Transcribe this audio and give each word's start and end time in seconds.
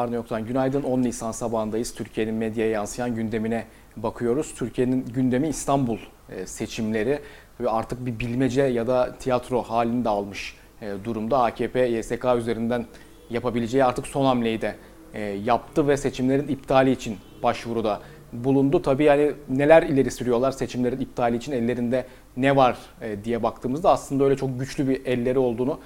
var 0.00 0.12
ne 0.12 0.16
yoktan 0.16 0.46
günaydın. 0.46 0.82
10 0.82 1.02
Nisan 1.02 1.32
sabahındayız. 1.32 1.94
Türkiye'nin 1.94 2.34
medyaya 2.34 2.70
yansıyan 2.70 3.14
gündemine 3.14 3.64
bakıyoruz. 3.96 4.54
Türkiye'nin 4.54 5.04
gündemi 5.04 5.48
İstanbul 5.48 5.98
e, 6.28 6.46
seçimleri 6.46 7.18
ve 7.60 7.70
artık 7.70 8.06
bir 8.06 8.18
bilmece 8.18 8.62
ya 8.62 8.86
da 8.86 9.16
tiyatro 9.18 9.62
halini 9.62 10.04
de 10.04 10.08
almış 10.08 10.56
e, 10.82 10.92
durumda. 11.04 11.42
AKP 11.42 11.80
YSK 11.80 12.24
üzerinden 12.38 12.86
yapabileceği 13.30 13.84
artık 13.84 14.06
son 14.06 14.24
hamleyi 14.24 14.60
de 14.60 14.74
e, 15.14 15.20
yaptı 15.22 15.88
ve 15.88 15.96
seçimlerin 15.96 16.48
iptali 16.48 16.90
için 16.90 17.18
başvuruda 17.42 18.00
bulundu. 18.32 18.82
Tabii 18.82 19.04
yani 19.04 19.32
neler 19.48 19.82
ileri 19.82 20.10
sürüyorlar 20.10 20.52
seçimlerin 20.52 21.00
iptali 21.00 21.36
için 21.36 21.52
ellerinde 21.52 22.06
ne 22.36 22.56
var 22.56 22.76
diye 23.24 23.42
baktığımızda 23.42 23.90
aslında 23.90 24.24
öyle 24.24 24.36
çok 24.36 24.60
güçlü 24.60 24.88
bir 24.88 25.06
elleri 25.06 25.38
olduğunu 25.38 25.78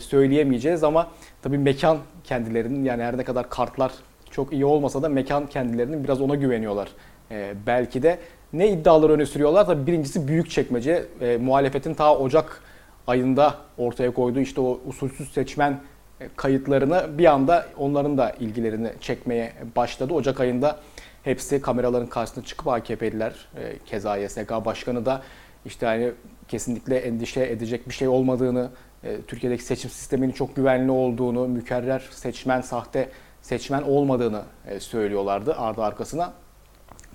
söyleyemeyeceğiz 0.00 0.84
ama 0.84 1.10
tabii 1.42 1.58
mekan 1.58 1.98
kendilerinin 2.24 2.84
yani 2.84 3.02
her 3.02 3.18
ne 3.18 3.24
kadar 3.24 3.50
kartlar 3.50 3.92
çok 4.30 4.52
iyi 4.52 4.64
olmasa 4.64 5.02
da 5.02 5.08
mekan 5.08 5.46
kendilerinin 5.46 6.04
biraz 6.04 6.20
ona 6.20 6.34
güveniyorlar. 6.34 6.88
E, 7.30 7.54
belki 7.66 8.02
de 8.02 8.18
ne 8.52 8.70
iddialar 8.70 9.10
öne 9.10 9.26
sürüyorlar? 9.26 9.66
Tabii 9.66 9.86
birincisi 9.86 10.28
büyük 10.28 10.50
çekmece. 10.50 11.04
E, 11.20 11.36
muhalefetin 11.36 11.94
ta 11.94 12.16
Ocak 12.16 12.60
ayında 13.06 13.54
ortaya 13.78 14.10
koyduğu 14.10 14.40
işte 14.40 14.60
o 14.60 14.80
usulsüz 14.86 15.32
seçmen 15.32 15.80
e, 16.20 16.28
kayıtlarını 16.36 17.18
bir 17.18 17.24
anda 17.24 17.66
onların 17.78 18.18
da 18.18 18.30
ilgilerini 18.30 18.90
çekmeye 19.00 19.52
başladı. 19.76 20.14
Ocak 20.14 20.40
ayında 20.40 20.78
hepsi 21.22 21.60
kameraların 21.60 22.08
karşısına 22.08 22.44
çıkıp 22.44 22.68
AKP'liler 22.68 23.32
e, 23.56 23.78
keza 23.86 24.16
YSK 24.16 24.50
Başkanı 24.64 25.06
da 25.06 25.22
işte 25.64 25.86
hani 25.86 26.12
kesinlikle 26.48 26.96
endişe 26.96 27.40
edecek 27.42 27.88
bir 27.88 27.94
şey 27.94 28.08
olmadığını, 28.08 28.70
e, 29.04 29.16
Türkiye'deki 29.26 29.64
seçim 29.64 29.90
sisteminin 29.90 30.32
çok 30.32 30.56
güvenli 30.56 30.90
olduğunu, 30.90 31.48
mükerrer 31.48 32.08
seçmen, 32.10 32.60
sahte 32.60 33.08
seçmen 33.42 33.82
olmadığını 33.82 34.42
e, 34.66 34.80
söylüyorlardı 34.80 35.54
ardı 35.54 35.82
arkasına. 35.82 36.32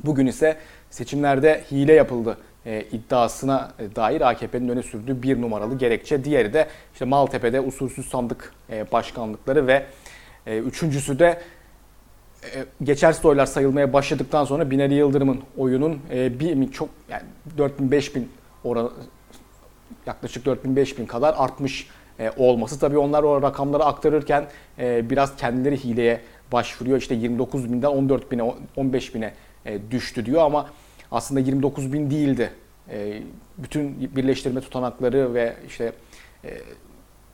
Bugün 0.03 0.27
ise 0.27 0.57
seçimlerde 0.89 1.63
hile 1.71 1.93
yapıldı 1.93 2.37
e, 2.65 2.85
iddiasına 2.91 3.71
dair 3.95 4.21
AKP'nin 4.21 4.69
öne 4.69 4.83
sürdüğü 4.83 5.23
bir 5.23 5.41
numaralı 5.41 5.77
gerekçe. 5.77 6.23
Diğeri 6.23 6.53
de 6.53 6.67
işte 6.93 7.05
Maltepe'de 7.05 7.61
usulsüz 7.61 8.09
sandık 8.09 8.53
başkanlıkları 8.91 9.67
ve 9.67 9.85
üçüncüsü 10.47 11.19
de 11.19 11.41
geçersiz 12.83 13.25
oylar 13.25 13.45
sayılmaya 13.45 13.93
başladıktan 13.93 14.45
sonra 14.45 14.71
Binali 14.71 14.93
Yıldırım'ın 14.93 15.41
oyunun 15.57 15.99
e, 16.11 16.39
bir 16.39 16.71
çok 16.71 16.89
yani 17.09 17.23
4000 17.57 17.91
5000 17.91 18.29
oranı 18.63 18.91
yaklaşık 20.05 20.45
4000-5000 20.45 21.07
kadar 21.07 21.35
artmış 21.37 21.87
e, 22.19 22.31
olması. 22.37 22.79
Tabii 22.79 22.97
onlar 22.97 23.23
o 23.23 23.41
rakamları 23.41 23.83
aktarırken 23.83 24.45
e, 24.79 25.09
biraz 25.09 25.35
kendileri 25.35 25.83
hileye 25.83 26.21
başvuruyor. 26.51 26.97
İşte 26.97 27.15
29 27.15 27.71
binden 27.73 27.87
14 27.87 28.31
bine 28.31 28.53
15 28.75 29.15
bine 29.15 29.33
e, 29.65 29.91
düştü 29.91 30.25
diyor 30.25 30.41
ama 30.41 30.69
aslında 31.11 31.39
29 31.39 31.93
bin 31.93 32.11
değildi. 32.11 32.51
E, 32.89 33.21
bütün 33.57 34.15
birleştirme 34.15 34.61
tutanakları 34.61 35.33
ve 35.33 35.53
işte 35.67 35.91
e, 36.43 36.49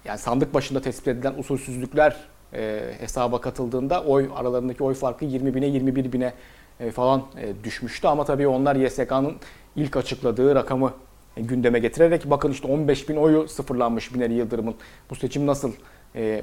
yani 0.05 0.19
sandık 0.19 0.53
başında 0.53 0.81
tespit 0.81 1.07
edilen 1.07 1.33
usulsüzlükler 1.37 2.17
e, 2.53 2.81
hesaba 2.99 3.41
katıldığında 3.41 4.03
oy 4.03 4.29
aralarındaki 4.35 4.83
oy 4.83 4.93
farkı 4.93 5.25
20 5.25 5.55
bine 5.55 5.65
21 5.65 6.13
bine 6.13 6.33
e, 6.79 6.91
falan 6.91 7.23
e, 7.41 7.63
düşmüştü 7.63 8.07
ama 8.07 8.25
tabii 8.25 8.47
onlar 8.47 8.75
YSK'nın 8.75 9.35
ilk 9.75 9.97
açıkladığı 9.97 10.55
rakamı 10.55 10.93
e, 11.37 11.41
gündeme 11.41 11.79
getirerek 11.79 12.29
bakın 12.29 12.51
işte 12.51 12.67
15 12.67 13.09
bin 13.09 13.15
oyu 13.15 13.47
sıfırlanmış 13.47 14.13
Binali 14.13 14.33
Yıldırım'ın 14.33 14.75
bu 15.09 15.15
seçim 15.15 15.47
nasıl 15.47 15.71
e, 16.15 16.41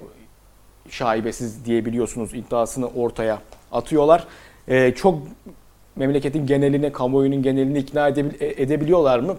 şaibesiz 0.89 1.65
diyebiliyorsunuz 1.65 2.34
iddiasını 2.34 2.87
ortaya 2.89 3.38
atıyorlar. 3.72 4.27
E, 4.69 4.94
çok 4.94 5.19
memleketin 5.97 6.47
genelini, 6.47 6.93
kamuoyunun 6.93 7.43
genelini 7.43 7.78
ikna 7.78 8.09
edebil- 8.09 8.44
e, 8.44 8.62
edebiliyorlar 8.62 9.19
mı? 9.19 9.37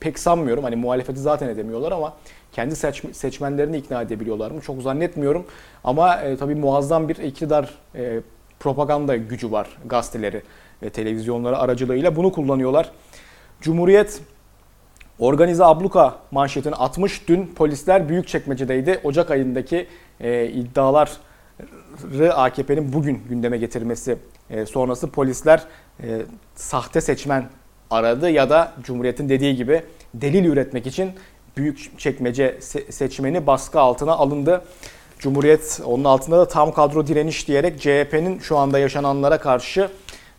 Pek 0.00 0.18
sanmıyorum. 0.18 0.64
Hani 0.64 0.76
muhalefeti 0.76 1.20
zaten 1.20 1.48
edemiyorlar 1.48 1.92
ama 1.92 2.16
kendi 2.52 2.76
seç, 2.76 3.02
seçmenlerini 3.12 3.76
ikna 3.76 4.02
edebiliyorlar 4.02 4.50
mı? 4.50 4.60
Çok 4.60 4.82
zannetmiyorum. 4.82 5.46
Ama 5.84 6.16
e, 6.16 6.36
tabii 6.36 6.54
muazzam 6.54 7.08
bir 7.08 7.16
iktidar 7.16 7.70
e, 7.94 8.20
propaganda 8.60 9.16
gücü 9.16 9.52
var 9.52 9.68
gazeteleri 9.86 10.42
ve 10.82 10.90
televizyonları 10.90 11.58
aracılığıyla. 11.58 12.16
Bunu 12.16 12.32
kullanıyorlar. 12.32 12.92
Cumhuriyet 13.60 14.22
Organize 15.18 15.64
abluka 15.64 16.18
manşetini 16.30 16.74
atmış. 16.74 17.28
Dün 17.28 17.46
polisler 17.46 18.08
Büyükçekmece'deydi. 18.08 19.00
Ocak 19.04 19.30
ayındaki 19.30 19.86
e, 20.20 20.46
iddiaları 20.48 21.10
AKP'nin 22.34 22.92
bugün 22.92 23.22
gündeme 23.28 23.58
getirmesi 23.58 24.18
e, 24.50 24.66
sonrası 24.66 25.10
polisler 25.10 25.62
e, 26.02 26.22
sahte 26.54 27.00
seçmen 27.00 27.48
aradı 27.90 28.30
ya 28.30 28.50
da 28.50 28.72
Cumhuriyet'in 28.82 29.28
dediği 29.28 29.56
gibi 29.56 29.82
delil 30.14 30.44
üretmek 30.44 30.86
için 30.86 31.12
Büyükçekmece 31.56 32.56
se- 32.60 32.92
seçmeni 32.92 33.46
baskı 33.46 33.80
altına 33.80 34.12
alındı. 34.12 34.64
Cumhuriyet 35.18 35.80
onun 35.84 36.04
altında 36.04 36.38
da 36.38 36.48
tam 36.48 36.72
kadro 36.72 37.06
direniş 37.06 37.48
diyerek 37.48 37.80
CHP'nin 37.80 38.38
şu 38.38 38.58
anda 38.58 38.78
yaşananlara 38.78 39.38
karşı 39.38 39.88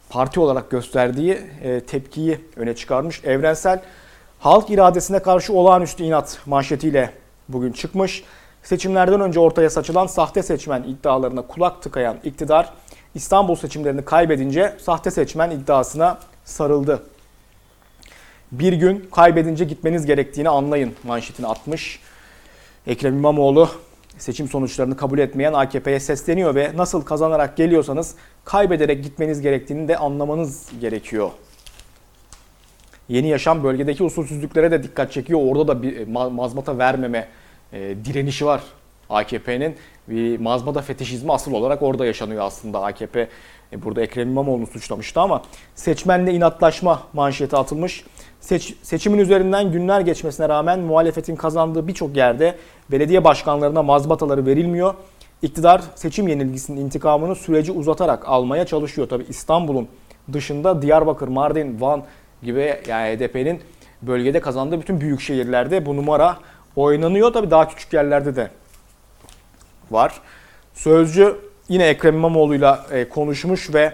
parti 0.09 0.39
olarak 0.39 0.69
gösterdiği 0.69 1.37
e, 1.63 1.79
tepkiyi 1.79 2.39
öne 2.55 2.75
çıkarmış. 2.75 3.23
Evrensel 3.23 3.81
Halk 4.39 4.69
iradesine 4.69 5.19
karşı 5.19 5.53
olağanüstü 5.53 6.03
inat 6.03 6.39
manşetiyle 6.45 7.11
bugün 7.49 7.71
çıkmış. 7.71 8.23
Seçimlerden 8.63 9.21
önce 9.21 9.39
ortaya 9.39 9.69
saçılan 9.69 10.07
sahte 10.07 10.43
seçmen 10.43 10.83
iddialarına 10.83 11.41
kulak 11.41 11.81
tıkayan 11.81 12.17
iktidar 12.23 12.73
İstanbul 13.15 13.55
seçimlerini 13.55 14.05
kaybedince 14.05 14.73
sahte 14.79 15.11
seçmen 15.11 15.51
iddiasına 15.51 16.17
sarıldı. 16.45 17.03
Bir 18.51 18.73
gün 18.73 19.09
kaybedince 19.11 19.65
gitmeniz 19.65 20.05
gerektiğini 20.05 20.49
anlayın 20.49 20.93
manşetini 21.03 21.47
atmış. 21.47 21.99
Ekrem 22.87 23.13
İmamoğlu 23.13 23.69
seçim 24.17 24.47
sonuçlarını 24.47 24.97
kabul 24.97 25.19
etmeyen 25.19 25.53
AKP'ye 25.53 25.99
sesleniyor 25.99 26.55
ve 26.55 26.71
nasıl 26.75 27.01
kazanarak 27.01 27.57
geliyorsanız 27.57 28.15
kaybederek 28.45 29.03
gitmeniz 29.03 29.41
gerektiğini 29.41 29.87
de 29.87 29.97
anlamanız 29.97 30.69
gerekiyor 30.81 31.31
Yeni 33.09 33.27
Yaşam 33.27 33.63
bölgedeki 33.63 34.03
usulsüzlüklere 34.03 34.71
de 34.71 34.83
dikkat 34.83 35.11
çekiyor. 35.11 35.39
Orada 35.43 35.67
da 35.67 35.83
bir 35.83 36.07
mazmata 36.07 36.77
vermeme 36.77 37.27
e, 37.73 37.95
direnişi 38.05 38.45
var 38.45 38.61
AKP'nin. 39.09 39.75
Bir 40.07 40.39
mazmata 40.39 40.81
fetişizmi 40.81 41.33
asıl 41.33 41.53
olarak 41.53 41.81
orada 41.81 42.05
yaşanıyor 42.05 42.43
aslında 42.43 42.83
AKP. 42.83 43.29
E, 43.73 43.83
burada 43.83 44.01
Ekrem 44.01 44.29
İmamoğlu'nu 44.29 44.67
suçlamıştı 44.67 45.21
ama 45.21 45.43
seçmenle 45.75 46.33
inatlaşma 46.33 47.03
manşeti 47.13 47.55
atılmış. 47.55 48.03
Seç, 48.47 48.73
seçimin 48.81 49.17
üzerinden 49.17 49.71
günler 49.71 50.01
geçmesine 50.01 50.49
rağmen 50.49 50.79
muhalefetin 50.79 51.35
kazandığı 51.35 51.87
birçok 51.87 52.17
yerde 52.17 52.55
belediye 52.91 53.23
başkanlarına 53.23 53.83
mazbataları 53.83 54.45
verilmiyor. 54.45 54.93
İktidar 55.41 55.81
seçim 55.95 56.27
yenilgisinin 56.27 56.81
intikamını 56.81 57.35
süreci 57.35 57.71
uzatarak 57.71 58.27
almaya 58.27 58.65
çalışıyor. 58.65 59.09
Tabi 59.09 59.25
İstanbul'un 59.29 59.87
dışında 60.33 60.81
Diyarbakır, 60.81 61.27
Mardin, 61.27 61.81
Van, 61.81 62.03
gibi 62.43 62.75
yani 62.87 63.17
HDP'nin 63.17 63.61
bölgede 64.01 64.39
kazandığı 64.39 64.81
bütün 64.81 65.01
büyük 65.01 65.21
şehirlerde 65.21 65.85
bu 65.85 65.95
numara 65.95 66.37
oynanıyor. 66.75 67.33
Tabii 67.33 67.51
daha 67.51 67.67
küçük 67.67 67.93
yerlerde 67.93 68.35
de 68.35 68.51
var. 69.91 70.21
Sözcü 70.73 71.35
yine 71.69 71.87
Ekrem 71.87 72.15
İmamoğlu'yla 72.15 72.85
e, 72.91 73.09
konuşmuş 73.09 73.73
ve 73.73 73.93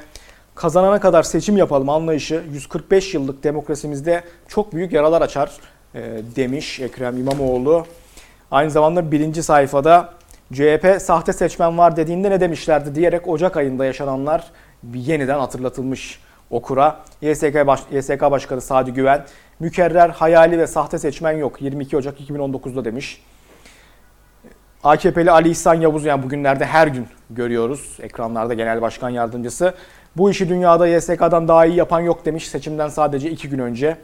kazanana 0.56 1.00
kadar 1.00 1.24
seçim 1.24 1.58
yapalım 1.58 1.90
anlayışı 1.90 2.44
145 2.52 3.14
yıllık 3.14 3.44
demokrasimizde 3.44 4.24
çok 4.48 4.74
büyük 4.74 4.92
yaralar 4.92 5.22
açar 5.22 5.52
e, 5.96 6.02
demiş 6.36 6.80
Ekrem 6.80 7.18
İmamoğlu. 7.18 7.86
Aynı 8.52 8.72
zamanda 8.72 9.12
birinci 9.12 9.44
sayfada 9.44 10.14
CHP 10.54 10.98
sahte 11.02 11.34
seçmen 11.34 11.78
var 11.78 11.96
dediğinde 11.96 12.30
ne 12.30 12.40
demişlerdi 12.40 12.96
diyerek 12.96 13.28
Ocak 13.28 13.58
ayında 13.58 13.86
yaşananlar 13.86 14.44
yeniden 14.94 15.40
hatırlatılmış 15.40 16.20
okura. 16.50 17.00
YSK, 17.22 17.68
Baş, 17.68 17.80
YSK 17.92 18.22
Başkanı 18.22 18.62
Sadi 18.62 18.94
Güven, 18.94 19.26
mükerrer, 19.60 20.10
hayali 20.10 20.60
ve 20.60 20.68
sahte 20.68 21.00
seçmen 21.00 21.32
yok 21.32 21.62
22 21.62 21.98
Ocak 21.98 22.20
2019'da 22.20 22.86
demiş. 22.86 23.22
AKP'li 24.84 25.32
Ali 25.32 25.50
İhsan 25.50 25.74
Yavuz 25.74 26.06
yani 26.06 26.24
bugünlerde 26.24 26.66
her 26.66 26.88
gün 26.88 27.08
görüyoruz 27.30 27.98
ekranlarda 28.02 28.54
genel 28.54 28.82
başkan 28.82 29.10
yardımcısı. 29.10 29.74
Bu 30.18 30.32
işi 30.32 30.50
dünyada 30.50 30.88
YSK'dan 30.88 31.48
daha 31.48 31.66
iyi 31.66 31.76
yapan 31.76 32.00
yok 32.02 32.26
demiş 32.26 32.48
seçimden 32.48 32.90
sadece 32.90 33.32
2 33.32 33.50
gün 33.50 33.60
önce. 33.60 33.98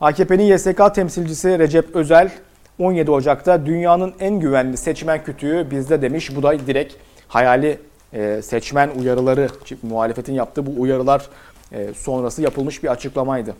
AKP'nin 0.00 0.44
YSK 0.44 0.94
temsilcisi 0.94 1.58
Recep 1.58 1.96
Özel 1.96 2.30
17 2.78 3.10
Ocak'ta 3.10 3.66
dünyanın 3.66 4.14
en 4.20 4.40
güvenli 4.40 4.76
seçmen 4.76 5.24
kütüğü 5.24 5.70
bizde 5.70 6.02
demiş. 6.02 6.36
Bu 6.36 6.42
da 6.42 6.66
direkt 6.66 6.94
hayali 7.28 7.78
e, 8.12 8.42
seçmen 8.42 8.90
uyarıları, 9.00 9.48
muhalefetin 9.82 10.34
yaptığı 10.34 10.66
bu 10.66 10.80
uyarılar 10.80 11.26
e, 11.72 11.94
sonrası 11.94 12.42
yapılmış 12.42 12.82
bir 12.82 12.88
açıklamaydı. 12.88 13.54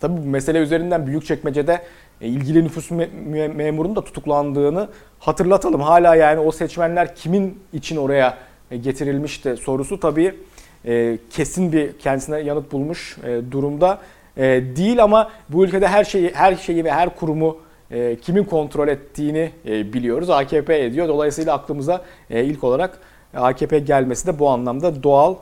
Tabii 0.00 0.16
bu 0.16 0.26
mesele 0.26 0.58
üzerinden 0.58 1.06
Büyükçekmece'de 1.06 1.82
e, 2.20 2.26
ilgili 2.26 2.64
nüfus 2.64 2.90
me- 2.90 3.48
memurunun 3.54 3.96
da 3.96 4.04
tutuklandığını 4.04 4.88
hatırlatalım. 5.18 5.80
Hala 5.80 6.14
yani 6.14 6.40
o 6.40 6.52
seçmenler 6.52 7.14
kimin 7.14 7.62
için 7.72 7.96
oraya 7.96 8.38
getirilmişti 8.70 9.56
sorusu 9.56 10.00
tabii 10.00 10.34
e, 10.86 11.18
kesin 11.30 11.72
bir 11.72 11.98
kendisine 11.98 12.40
yanıt 12.40 12.72
bulmuş 12.72 13.18
e, 13.24 13.40
durumda 13.50 13.98
e, 14.36 14.42
değil 14.76 15.02
ama 15.02 15.30
bu 15.48 15.64
ülkede 15.64 15.88
her 15.88 16.04
şeyi 16.04 16.30
her 16.34 16.56
şeyi 16.56 16.84
ve 16.84 16.92
her 16.92 17.16
kurumu 17.16 17.58
e, 17.90 18.16
kimin 18.22 18.44
kontrol 18.44 18.88
ettiğini 18.88 19.50
e, 19.66 19.92
biliyoruz. 19.92 20.30
AKP 20.30 20.84
ediyor. 20.84 21.08
Dolayısıyla 21.08 21.54
aklımıza 21.54 22.02
e, 22.30 22.44
ilk 22.44 22.64
olarak 22.64 22.98
AKP 23.34 23.78
gelmesi 23.78 24.26
de 24.26 24.38
bu 24.38 24.48
anlamda 24.48 25.02
doğal. 25.02 25.34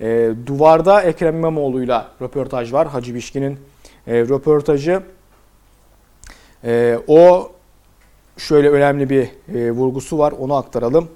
E, 0.00 0.30
duvarda 0.46 1.02
Ekrem 1.02 1.36
İmamoğlu'yla 1.36 2.08
röportaj 2.22 2.72
var. 2.72 2.88
Hacı 2.88 3.14
Bişkin'in 3.14 3.58
e, 4.06 4.20
röportajı. 4.20 5.02
E, 6.64 6.98
o 7.06 7.52
şöyle 8.36 8.70
önemli 8.70 9.10
bir 9.10 9.28
e, 9.54 9.70
vurgusu 9.70 10.18
var. 10.18 10.32
Onu 10.32 10.54
aktaralım. 10.54 11.08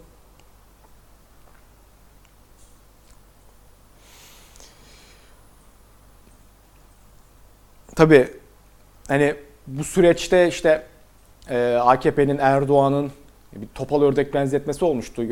Tabii 7.98 8.28
hani 9.08 9.34
bu 9.66 9.84
süreçte 9.84 10.48
işte 10.48 10.82
e, 11.50 11.74
AKP'nin 11.74 12.38
Erdoğan'ın 12.38 13.10
bir 13.56 13.66
topal 13.74 14.02
ördek 14.02 14.34
benzetmesi 14.34 14.84
olmuştu. 14.84 15.22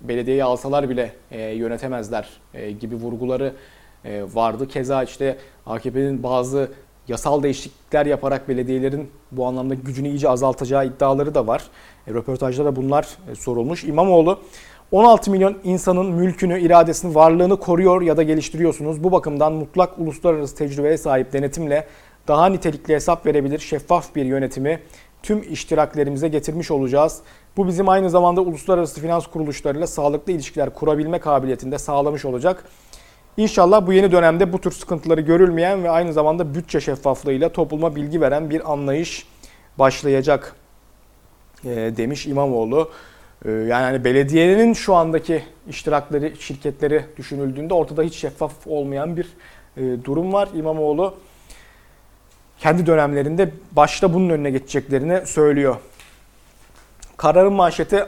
Belediyeyi 0.00 0.44
alsalar 0.44 0.90
bile 0.90 1.12
e, 1.30 1.40
yönetemezler 1.40 2.28
e, 2.54 2.70
gibi 2.70 2.94
vurguları 2.94 3.52
e, 4.04 4.22
vardı. 4.34 4.68
Keza 4.68 5.02
işte 5.02 5.36
AKP'nin 5.66 6.22
bazı 6.22 6.70
yasal 7.08 7.42
değişiklikler 7.42 8.06
yaparak 8.06 8.48
belediyelerin 8.48 9.10
bu 9.32 9.46
anlamda 9.46 9.74
gücünü 9.74 10.08
iyice 10.08 10.28
azaltacağı 10.28 10.86
iddiaları 10.86 11.34
da 11.34 11.46
var. 11.46 11.62
E, 12.06 12.14
röportajda 12.14 12.64
da 12.64 12.76
bunlar 12.76 13.08
e, 13.32 13.34
sorulmuş. 13.34 13.84
İmamoğlu 13.84 14.38
16 14.92 15.30
milyon 15.30 15.58
insanın 15.64 16.06
mülkünü, 16.06 16.60
iradesini, 16.60 17.14
varlığını 17.14 17.56
koruyor 17.60 18.02
ya 18.02 18.16
da 18.16 18.22
geliştiriyorsunuz. 18.22 19.04
Bu 19.04 19.12
bakımdan 19.12 19.52
mutlak 19.52 19.98
uluslararası 19.98 20.56
tecrübeye 20.56 20.98
sahip 20.98 21.32
denetimle 21.32 21.86
daha 22.28 22.46
nitelikli 22.46 22.94
hesap 22.94 23.26
verebilir, 23.26 23.58
şeffaf 23.58 24.14
bir 24.14 24.24
yönetimi 24.24 24.80
tüm 25.22 25.52
iştiraklerimize 25.52 26.28
getirmiş 26.28 26.70
olacağız. 26.70 27.20
Bu 27.56 27.68
bizim 27.68 27.88
aynı 27.88 28.10
zamanda 28.10 28.40
uluslararası 28.40 29.00
finans 29.00 29.26
kuruluşlarıyla 29.26 29.86
sağlıklı 29.86 30.32
ilişkiler 30.32 30.70
kurabilme 30.70 31.18
kabiliyetinde 31.18 31.78
sağlamış 31.78 32.24
olacak. 32.24 32.64
İnşallah 33.36 33.86
bu 33.86 33.92
yeni 33.92 34.12
dönemde 34.12 34.52
bu 34.52 34.60
tür 34.60 34.70
sıkıntıları 34.70 35.20
görülmeyen 35.20 35.84
ve 35.84 35.90
aynı 35.90 36.12
zamanda 36.12 36.54
bütçe 36.54 36.80
şeffaflığıyla 36.80 37.48
topluma 37.48 37.96
bilgi 37.96 38.20
veren 38.20 38.50
bir 38.50 38.72
anlayış 38.72 39.26
başlayacak 39.78 40.56
e, 41.64 41.68
demiş 41.96 42.26
İmamoğlu. 42.26 42.90
E, 43.44 43.50
yani 43.50 43.84
hani 43.84 44.04
belediyenin 44.04 44.72
şu 44.72 44.94
andaki 44.94 45.42
iştirakleri, 45.68 46.34
şirketleri 46.38 47.04
düşünüldüğünde 47.16 47.74
ortada 47.74 48.02
hiç 48.02 48.14
şeffaf 48.14 48.66
olmayan 48.66 49.16
bir 49.16 49.26
e, 49.76 50.04
durum 50.04 50.32
var. 50.32 50.48
İmamoğlu 50.54 51.14
kendi 52.60 52.86
dönemlerinde 52.86 53.50
başta 53.72 54.14
bunun 54.14 54.30
önüne 54.30 54.50
geçeceklerini 54.50 55.26
söylüyor. 55.26 55.76
Kararın 57.16 57.52
manşeti 57.52 58.04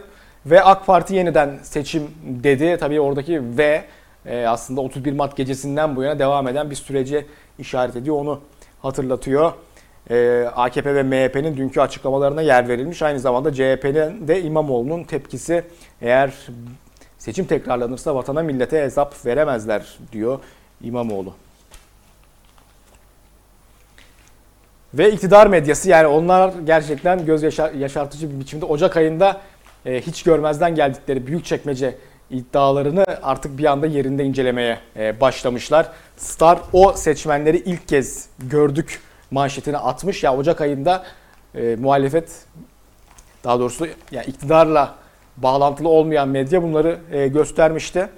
ve 0.47 0.63
AK 0.63 0.87
Parti 0.87 1.15
yeniden 1.15 1.59
seçim 1.63 2.11
dedi. 2.25 2.77
Tabii 2.81 3.01
oradaki 3.01 3.43
ve 3.59 3.85
aslında 4.47 4.81
31 4.81 5.13
Mart 5.13 5.37
gecesinden 5.37 5.97
bu 5.97 6.03
yana 6.03 6.19
devam 6.19 6.49
eden 6.49 6.71
bir 6.71 6.75
sürece 6.75 7.27
işaret 7.59 7.97
ediyor. 7.97 8.17
Onu 8.17 8.41
hatırlatıyor. 8.83 9.53
E, 10.11 10.47
AKP 10.57 10.95
ve 10.95 11.03
MHP'nin 11.03 11.57
dünkü 11.57 11.81
açıklamalarına 11.81 12.43
yer 12.43 12.69
verilmiş. 12.69 13.03
Aynı 13.03 13.21
zamanda 13.21 13.53
CHP'nin 13.53 14.29
de 14.29 14.43
İmamoğlu'nun 14.43 15.05
tepkisi 15.05 15.65
eğer 16.01 16.33
seçim 17.19 17.45
tekrarlanırsa 17.45 18.15
vatana 18.15 18.43
millete 18.43 18.83
hesap 18.83 19.27
veremezler 19.27 19.99
diyor 20.13 20.39
İmamoğlu. 20.83 21.35
Ve 24.95 25.13
iktidar 25.13 25.47
medyası 25.47 25.89
yani 25.89 26.07
onlar 26.07 26.53
gerçekten 26.67 27.27
göz 27.27 27.43
yaşar, 27.43 27.73
yaşartıcı 27.73 28.31
bir 28.31 28.41
biçimde 28.41 28.65
Ocak 28.65 28.97
ayında 28.97 29.41
e, 29.87 30.01
hiç 30.01 30.23
görmezden 30.23 30.75
geldikleri 30.75 31.27
büyük 31.27 31.45
çekmece 31.45 31.95
iddialarını 32.31 33.05
artık 33.23 33.59
bir 33.59 33.65
anda 33.65 33.87
yerinde 33.87 34.25
incelemeye 34.25 34.79
e, 34.97 35.21
başlamışlar. 35.21 35.89
Star 36.17 36.59
o 36.73 36.93
seçmenleri 36.93 37.57
ilk 37.57 37.89
kez 37.89 38.29
gördük 38.39 39.01
manşetini 39.31 39.79
atmış. 39.79 40.23
Ya 40.23 40.37
Ocak 40.37 40.61
ayında 40.61 41.03
e, 41.55 41.77
muhalefet 41.77 42.31
daha 43.45 43.61
doğrusu 43.61 43.87
yani 44.11 44.27
iktidarla 44.27 44.95
bağlantılı 45.37 45.89
olmayan 45.89 46.29
medya 46.29 46.63
bunları 46.63 46.99
e, 47.13 47.29
göstermişti. 47.29 48.09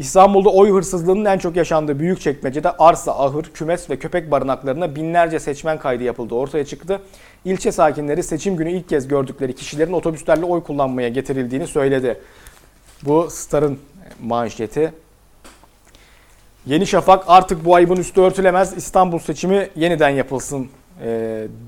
İstanbul'da 0.00 0.48
oy 0.48 0.70
hırsızlığının 0.70 1.24
en 1.24 1.38
çok 1.38 1.56
yaşandığı 1.56 1.98
büyük 1.98 2.20
çekmecede 2.20 2.70
arsa, 2.70 3.12
ahır, 3.12 3.42
kümes 3.42 3.90
ve 3.90 3.98
köpek 3.98 4.30
barınaklarına 4.30 4.96
binlerce 4.96 5.40
seçmen 5.40 5.78
kaydı 5.78 6.02
yapıldı. 6.02 6.34
Ortaya 6.34 6.64
çıktı. 6.64 7.00
İlçe 7.44 7.72
sakinleri 7.72 8.22
seçim 8.22 8.56
günü 8.56 8.70
ilk 8.72 8.88
kez 8.88 9.08
gördükleri 9.08 9.54
kişilerin 9.54 9.92
otobüslerle 9.92 10.44
oy 10.44 10.62
kullanmaya 10.62 11.08
getirildiğini 11.08 11.66
söyledi. 11.66 12.20
Bu 13.02 13.30
Star'ın 13.30 13.78
manşeti. 14.22 14.92
Yeni 16.66 16.86
Şafak 16.86 17.24
artık 17.26 17.64
bu 17.64 17.74
ayıbın 17.74 17.96
üstü 17.96 18.20
örtülemez. 18.20 18.76
İstanbul 18.76 19.18
seçimi 19.18 19.68
yeniden 19.76 20.10
yapılsın 20.10 20.68
e, 21.04 21.08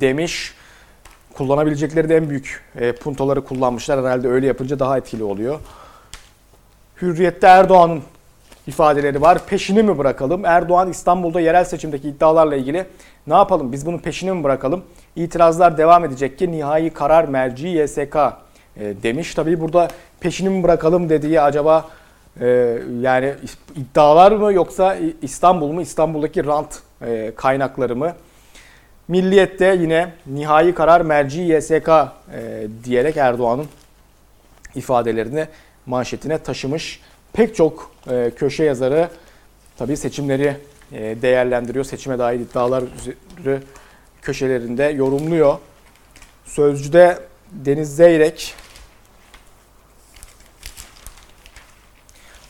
demiş. 0.00 0.54
Kullanabilecekleri 1.34 2.08
de 2.08 2.16
en 2.16 2.30
büyük 2.30 2.64
e, 2.76 2.92
puntoları 2.92 3.44
kullanmışlar. 3.44 3.98
Herhalde 3.98 4.28
öyle 4.28 4.46
yapınca 4.46 4.78
daha 4.78 4.98
etkili 4.98 5.22
oluyor. 5.24 5.60
Hürriyette 7.02 7.46
Erdoğan'ın 7.46 8.02
ifadeleri 8.66 9.20
var. 9.20 9.46
Peşini 9.46 9.82
mi 9.82 9.98
bırakalım? 9.98 10.44
Erdoğan 10.44 10.90
İstanbul'da 10.90 11.40
yerel 11.40 11.64
seçimdeki 11.64 12.08
iddialarla 12.08 12.56
ilgili 12.56 12.86
ne 13.26 13.34
yapalım? 13.34 13.72
Biz 13.72 13.86
bunun 13.86 13.98
peşini 13.98 14.32
mi 14.32 14.44
bırakalım? 14.44 14.84
İtirazlar 15.16 15.78
devam 15.78 16.04
edecek 16.04 16.38
ki 16.38 16.52
nihai 16.52 16.90
karar 16.90 17.24
merci 17.24 17.68
YSK 17.68 18.16
e, 18.16 18.32
demiş. 19.02 19.34
Tabii 19.34 19.60
burada 19.60 19.88
peşini 20.20 20.48
mi 20.48 20.62
bırakalım 20.62 21.08
dediği 21.08 21.40
acaba 21.40 21.88
e, 22.40 22.78
yani 23.00 23.34
iddialar 23.76 24.32
mı 24.32 24.52
yoksa 24.52 24.96
İstanbul 25.22 25.72
mu? 25.72 25.80
İstanbul'daki 25.82 26.46
rant 26.46 26.78
e, 27.06 27.32
kaynakları 27.36 27.96
mı? 27.96 28.12
Milliyette 29.08 29.78
yine 29.80 30.12
nihai 30.26 30.74
karar 30.74 31.00
merci 31.00 31.40
YSK 31.40 31.90
diyerek 32.84 33.16
Erdoğan'ın 33.16 33.66
ifadelerini 34.74 35.46
manşetine 35.86 36.38
taşımış. 36.38 37.00
Pek 37.32 37.56
çok 37.56 37.90
e, 38.10 38.32
köşe 38.36 38.64
yazarı 38.64 39.08
tabii 39.76 39.96
seçimleri 39.96 40.56
e, 40.92 41.22
değerlendiriyor. 41.22 41.84
Seçime 41.84 42.18
dair 42.18 42.40
iddialar 42.40 42.84
köşelerinde 44.22 44.84
yorumluyor. 44.84 45.58
Sözcüde 46.44 47.18
Deniz 47.50 47.96
Zeyrek 47.96 48.54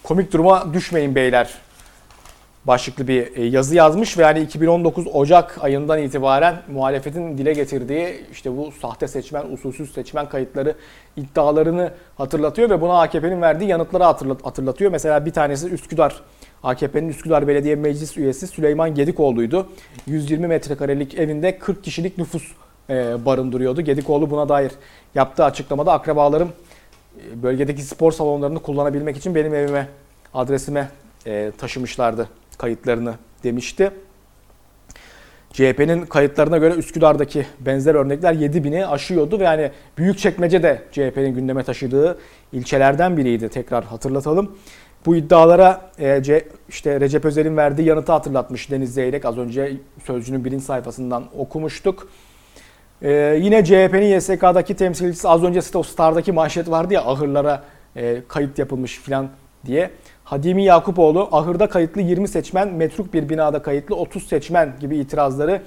komik 0.03 0.33
duruma 0.33 0.75
düşmeyin 0.75 1.15
beyler 1.15 1.62
başlıklı 2.67 3.09
bir 3.09 3.37
e, 3.37 3.45
yazı 3.45 3.75
yazmış 3.75 4.19
ve 4.19 4.23
yani 4.23 4.41
2019 4.41 5.07
Ocak 5.13 5.65
ayından 5.65 6.03
itibaren 6.03 6.57
muhalefetin 6.73 7.39
dile 7.39 7.53
getirdiği 7.53 8.27
işte 8.33 8.57
bu 8.57 8.73
sahte 8.73 9.09
seçmen, 9.09 9.53
usulsüz 9.53 9.93
seçmen 9.93 10.29
kayıtları 10.29 10.75
iddialarını 11.17 11.93
hatırlatıyor 12.17 12.71
ve 12.71 12.81
buna 12.81 13.01
AKP'nin 13.01 13.43
verdiği 13.43 13.69
yanıtları 13.69 14.05
hatırlatıyor. 14.43 14.91
Mesela 14.91 15.27
bir 15.27 15.33
tanesi 15.33 15.69
Üsküdar, 15.69 16.21
AKP'nin 16.63 17.09
Üsküdar 17.09 17.49
Belediye 17.49 17.75
Meclis 17.77 18.17
üyesi 18.17 18.47
Süleyman 18.47 18.95
Gedikoğlu'ydu. 18.95 19.67
120 20.07 20.47
metrekarelik 20.47 21.15
evinde 21.15 21.59
40 21.59 21.85
kişilik 21.85 22.19
nüfus 22.19 22.53
e, 22.91 23.25
barındırıyordu. 23.27 23.81
Gedikoğlu 23.81 24.31
buna 24.31 24.49
dair 24.49 24.73
yaptığı 25.15 25.45
açıklamada 25.45 25.93
akrabalarım 25.93 26.53
e, 27.19 27.43
bölgedeki 27.43 27.83
spor 27.83 28.13
salonlarını 28.13 28.59
kullanabilmek 28.59 29.17
için 29.17 29.35
benim 29.35 29.55
evime, 29.55 29.89
adresime 30.35 30.89
taşımışlardı 31.59 32.29
kayıtlarını 32.63 33.15
demişti. 33.45 33.91
CHP'nin 35.53 36.07
kayıtlarına 36.07 36.59
göre 36.59 36.75
Üsküdar'daki 36.75 37.47
benzer 37.61 37.95
örnekler 37.95 38.35
7000'i 38.35 38.87
aşıyordu 38.87 39.41
ve 39.41 39.45
yani 39.45 39.71
Büyükçekmece 39.99 40.63
de 40.63 40.83
CHP'nin 40.93 41.35
gündeme 41.35 41.63
taşıdığı 41.63 42.19
ilçelerden 42.53 43.17
biriydi 43.17 43.49
tekrar 43.49 43.85
hatırlatalım. 43.85 44.57
Bu 45.07 45.17
iddialara 45.17 45.91
e, 46.01 46.43
işte 46.69 47.01
Recep 47.01 47.25
Özel'in 47.25 47.57
verdiği 47.57 47.89
yanıtı 47.89 48.13
hatırlatmış 48.13 48.71
Deniz 48.71 48.95
Zeyrek. 48.95 49.25
Az 49.25 49.39
önce 49.39 49.77
Sözcü'nün 50.05 50.45
birinci 50.45 50.65
sayfasından 50.65 51.25
okumuştuk. 51.39 52.09
Ee, 53.03 53.39
yine 53.43 53.65
CHP'nin 53.65 54.17
YSK'daki 54.17 54.75
temsilcisi 54.75 55.29
az 55.29 55.45
önce 55.45 55.63
Star'daki 55.63 56.33
manşet 56.33 56.71
vardı 56.71 56.95
ya 56.95 57.05
ahırlara 57.05 57.63
e, 57.97 58.23
kayıt 58.29 58.59
yapılmış 58.59 58.99
falan 58.99 59.29
diye. 59.67 59.91
Hadimi 60.33 60.65
Yakupoğlu 60.65 61.29
ahırda 61.33 61.69
kayıtlı 61.69 62.01
20 62.01 62.29
seçmen, 62.29 62.69
metruk 62.69 63.15
bir 63.15 63.29
binada 63.29 63.63
kayıtlı 63.63 63.97
30 63.97 64.27
seçmen 64.27 64.75
gibi 64.81 64.99
itirazları 64.99 65.63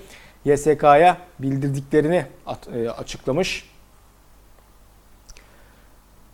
YSK'ya 0.45 1.17
bildirdiklerini 1.39 2.25
e, 2.73 2.89
açıklamış. 2.89 3.69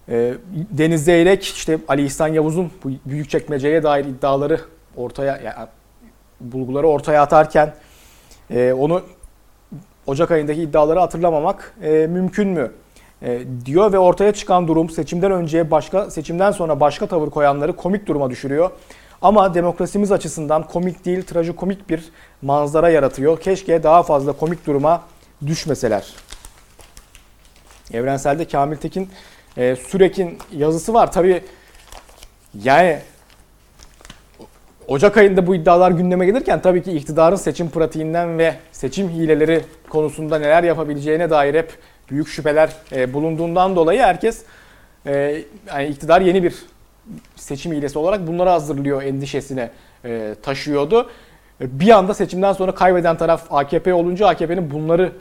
E, 0.09 0.33
Deniz 0.71 1.05
Zeyrek 1.05 1.43
işte 1.43 1.79
Ali 1.87 2.05
İhsan 2.05 2.27
Yavuz'un 2.27 2.71
bu 2.83 2.89
büyük 3.05 3.29
çekmeceye 3.29 3.83
dair 3.83 4.05
iddiaları 4.05 4.61
ortaya 4.95 5.37
yani 5.37 5.67
bulguları 6.39 6.87
ortaya 6.87 7.21
atarken 7.21 7.75
e, 8.49 8.73
onu 8.73 9.03
Ocak 10.07 10.31
ayındaki 10.31 10.61
iddiaları 10.61 10.99
hatırlamamak 10.99 11.75
mümkün 12.07 12.47
mü? 12.47 12.71
Diyor 13.65 13.93
ve 13.93 13.99
ortaya 13.99 14.31
çıkan 14.31 14.67
durum 14.67 14.89
seçimden 14.89 15.31
önce 15.31 15.71
başka 15.71 16.11
seçimden 16.11 16.51
sonra 16.51 16.79
başka 16.79 17.05
tavır 17.05 17.29
koyanları 17.29 17.75
komik 17.75 18.07
duruma 18.07 18.29
düşürüyor. 18.29 18.71
Ama 19.21 19.53
demokrasimiz 19.53 20.11
açısından 20.11 20.63
komik 20.67 21.05
değil, 21.05 21.23
trajikomik 21.23 21.89
bir 21.89 22.09
manzara 22.41 22.89
yaratıyor. 22.89 23.39
Keşke 23.39 23.83
daha 23.83 24.03
fazla 24.03 24.33
komik 24.33 24.67
duruma 24.67 25.03
düşmeseler. 25.45 26.13
Evrenselde 27.93 28.47
Kamil 28.47 28.77
Tekin 28.77 29.09
e, 29.57 29.75
Sürek'in 29.75 30.37
yazısı 30.53 30.93
var. 30.93 31.11
Tabii 31.11 31.43
yani 32.63 32.99
Ocak 34.87 35.17
ayında 35.17 35.47
bu 35.47 35.55
iddialar 35.55 35.91
gündeme 35.91 36.25
gelirken 36.25 36.61
tabii 36.61 36.83
ki 36.83 36.91
iktidarın 36.91 37.35
seçim 37.35 37.69
pratiğinden 37.69 38.37
ve 38.37 38.55
seçim 38.71 39.09
hileleri 39.09 39.61
konusunda 39.89 40.39
neler 40.39 40.63
yapabileceğine 40.63 41.29
dair 41.29 41.53
hep 41.55 41.71
büyük 42.11 42.27
şüpheler 42.27 42.69
e, 42.91 43.13
bulunduğundan 43.13 43.75
dolayı 43.75 44.01
herkes 44.01 44.43
e, 45.05 45.43
yani 45.67 45.87
iktidar 45.87 46.21
yeni 46.21 46.43
bir 46.43 46.55
seçim 47.35 47.71
hilesi 47.71 47.99
olarak 47.99 48.27
bunları 48.27 48.49
hazırlıyor 48.49 49.03
endişesine 49.03 49.69
e, 50.05 50.35
taşıyordu. 50.43 51.09
E, 51.61 51.79
bir 51.79 51.89
anda 51.89 52.13
seçimden 52.13 52.53
sonra 52.53 52.75
kaybeden 52.75 53.17
taraf 53.17 53.53
AKP 53.53 53.93
olunca 53.93 54.27
AKP'nin 54.27 54.71
bunları 54.71 55.11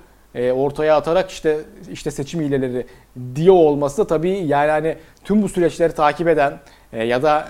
ortaya 0.55 0.97
atarak 0.97 1.31
işte 1.31 1.59
işte 1.93 2.11
seçim 2.11 2.41
hileleri 2.41 2.87
diyor 3.35 3.55
olması 3.55 4.07
tabii 4.07 4.31
yani 4.31 4.71
hani 4.71 4.97
tüm 5.25 5.43
bu 5.43 5.49
süreçleri 5.49 5.93
takip 5.93 6.29
eden 6.29 6.59
ya 6.93 7.23
da 7.23 7.49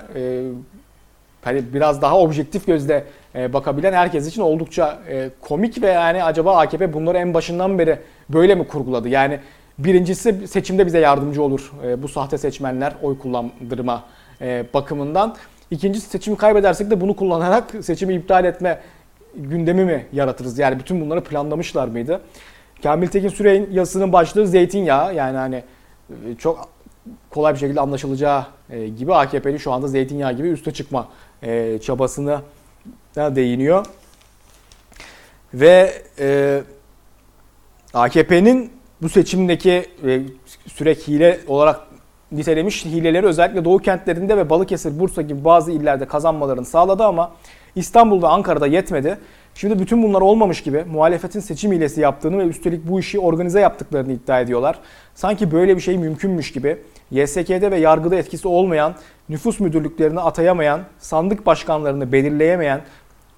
hani 1.42 1.74
biraz 1.74 2.02
daha 2.02 2.18
objektif 2.18 2.66
gözle 2.66 3.04
bakabilen 3.34 3.92
herkes 3.92 4.26
için 4.26 4.42
oldukça 4.42 4.98
e, 5.08 5.30
komik 5.40 5.82
ve 5.82 5.86
yani 5.86 6.24
acaba 6.24 6.56
AKP 6.56 6.92
bunları 6.92 7.18
en 7.18 7.34
başından 7.34 7.78
beri 7.78 7.98
böyle 8.28 8.54
mi 8.54 8.68
kurguladı? 8.68 9.08
Yani 9.08 9.40
birincisi 9.78 10.48
seçimde 10.48 10.86
bize 10.86 10.98
yardımcı 10.98 11.42
olur 11.42 11.72
e, 11.86 12.02
bu 12.02 12.08
sahte 12.08 12.38
seçmenler 12.38 12.92
oy 13.02 13.18
kullandırma 13.18 14.04
e, 14.40 14.64
bakımından. 14.74 15.36
İkincisi 15.70 16.08
seçimi 16.08 16.36
kaybedersek 16.36 16.90
de 16.90 17.00
bunu 17.00 17.16
kullanarak 17.16 17.64
seçimi 17.82 18.14
iptal 18.14 18.44
etme 18.44 18.80
gündemi 19.34 19.84
mi 19.84 20.06
yaratırız? 20.12 20.58
Yani 20.58 20.78
bütün 20.78 21.00
bunları 21.00 21.24
planlamışlar 21.24 21.88
mıydı? 21.88 22.20
Kamil 22.82 23.06
Tekin 23.06 23.28
Süreyin 23.28 23.68
yazısının 23.72 24.12
başlığı 24.12 24.46
zeytinyağı. 24.46 25.14
Yani 25.14 25.36
hani 25.36 25.62
e, 26.10 26.34
çok 26.38 26.68
kolay 27.30 27.54
bir 27.54 27.58
şekilde 27.58 27.80
anlaşılacağı 27.80 28.46
e, 28.70 28.88
gibi 28.88 29.14
AKP'nin 29.14 29.56
şu 29.56 29.72
anda 29.72 29.88
zeytinyağı 29.88 30.32
gibi 30.32 30.48
üste 30.48 30.70
çıkma 30.70 31.08
e, 31.42 31.78
çabasına 33.14 33.36
değiniyor. 33.36 33.86
Ve 35.54 36.02
e, 36.18 36.60
AKP'nin 37.94 38.72
bu 39.02 39.08
seçimdeki 39.08 39.86
e, 40.06 40.20
sürekli 40.66 41.12
hile 41.12 41.40
olarak 41.48 41.80
nitelemiş 42.32 42.84
hileleri 42.84 43.26
özellikle 43.26 43.64
Doğu 43.64 43.78
kentlerinde 43.78 44.36
ve 44.36 44.50
Balıkesir, 44.50 44.98
Bursa 44.98 45.22
gibi 45.22 45.44
bazı 45.44 45.72
illerde 45.72 46.04
kazanmalarını 46.04 46.64
sağladı 46.64 47.04
ama 47.04 47.32
İstanbul 47.74 48.22
ve 48.22 48.26
Ankara'da 48.26 48.66
yetmedi. 48.66 49.18
Şimdi 49.54 49.78
bütün 49.78 50.02
bunlar 50.02 50.20
olmamış 50.20 50.62
gibi 50.62 50.84
muhalefetin 50.84 51.40
seçim 51.40 51.72
hilesi 51.72 52.00
yaptığını 52.00 52.38
ve 52.38 52.44
üstelik 52.44 52.88
bu 52.88 53.00
işi 53.00 53.18
organize 53.18 53.60
yaptıklarını 53.60 54.12
iddia 54.12 54.40
ediyorlar. 54.40 54.78
Sanki 55.14 55.52
böyle 55.52 55.76
bir 55.76 55.80
şey 55.80 55.98
mümkünmüş 55.98 56.52
gibi 56.52 56.78
YSK'de 57.10 57.70
ve 57.70 57.76
yargıda 57.76 58.16
etkisi 58.16 58.48
olmayan, 58.48 58.94
nüfus 59.30 59.60
müdürlüklerini 59.60 60.20
atayamayan, 60.20 60.80
sandık 60.98 61.46
başkanlarını 61.46 62.12
belirleyemeyen, 62.12 62.80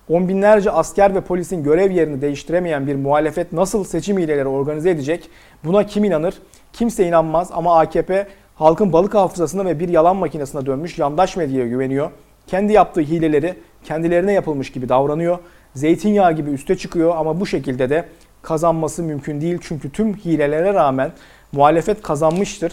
on 0.09 0.29
binlerce 0.29 0.71
asker 0.71 1.15
ve 1.15 1.21
polisin 1.21 1.65
görev 1.65 1.91
yerini 1.91 2.21
değiştiremeyen 2.21 2.87
bir 2.87 2.95
muhalefet 2.95 3.53
nasıl 3.53 3.85
seçim 3.85 4.19
hileleri 4.19 4.49
organize 4.49 4.91
edecek? 4.91 5.31
Buna 5.65 5.87
kim 5.87 6.05
inanır? 6.05 6.35
Kimse 6.73 7.07
inanmaz 7.07 7.51
ama 7.53 7.79
AKP 7.79 8.27
halkın 8.55 8.93
balık 8.93 9.15
hafızasına 9.15 9.65
ve 9.65 9.81
bir 9.81 9.89
yalan 9.89 10.17
makinesine 10.17 10.67
dönmüş 10.67 10.99
yandaş 10.99 11.37
medyaya 11.37 11.69
güveniyor. 11.69 12.11
Kendi 12.47 12.73
yaptığı 12.73 13.01
hileleri 13.01 13.55
kendilerine 13.85 14.33
yapılmış 14.33 14.73
gibi 14.73 14.89
davranıyor. 14.89 15.39
Zeytinyağı 15.75 16.33
gibi 16.33 16.51
üste 16.51 16.77
çıkıyor 16.77 17.17
ama 17.17 17.41
bu 17.41 17.47
şekilde 17.47 17.91
de 17.91 18.05
kazanması 18.43 19.03
mümkün 19.03 19.41
değil. 19.41 19.59
Çünkü 19.63 19.93
tüm 19.93 20.17
hilelere 20.17 20.75
rağmen 20.75 21.13
muhalefet 21.53 22.03
kazanmıştır. 22.03 22.73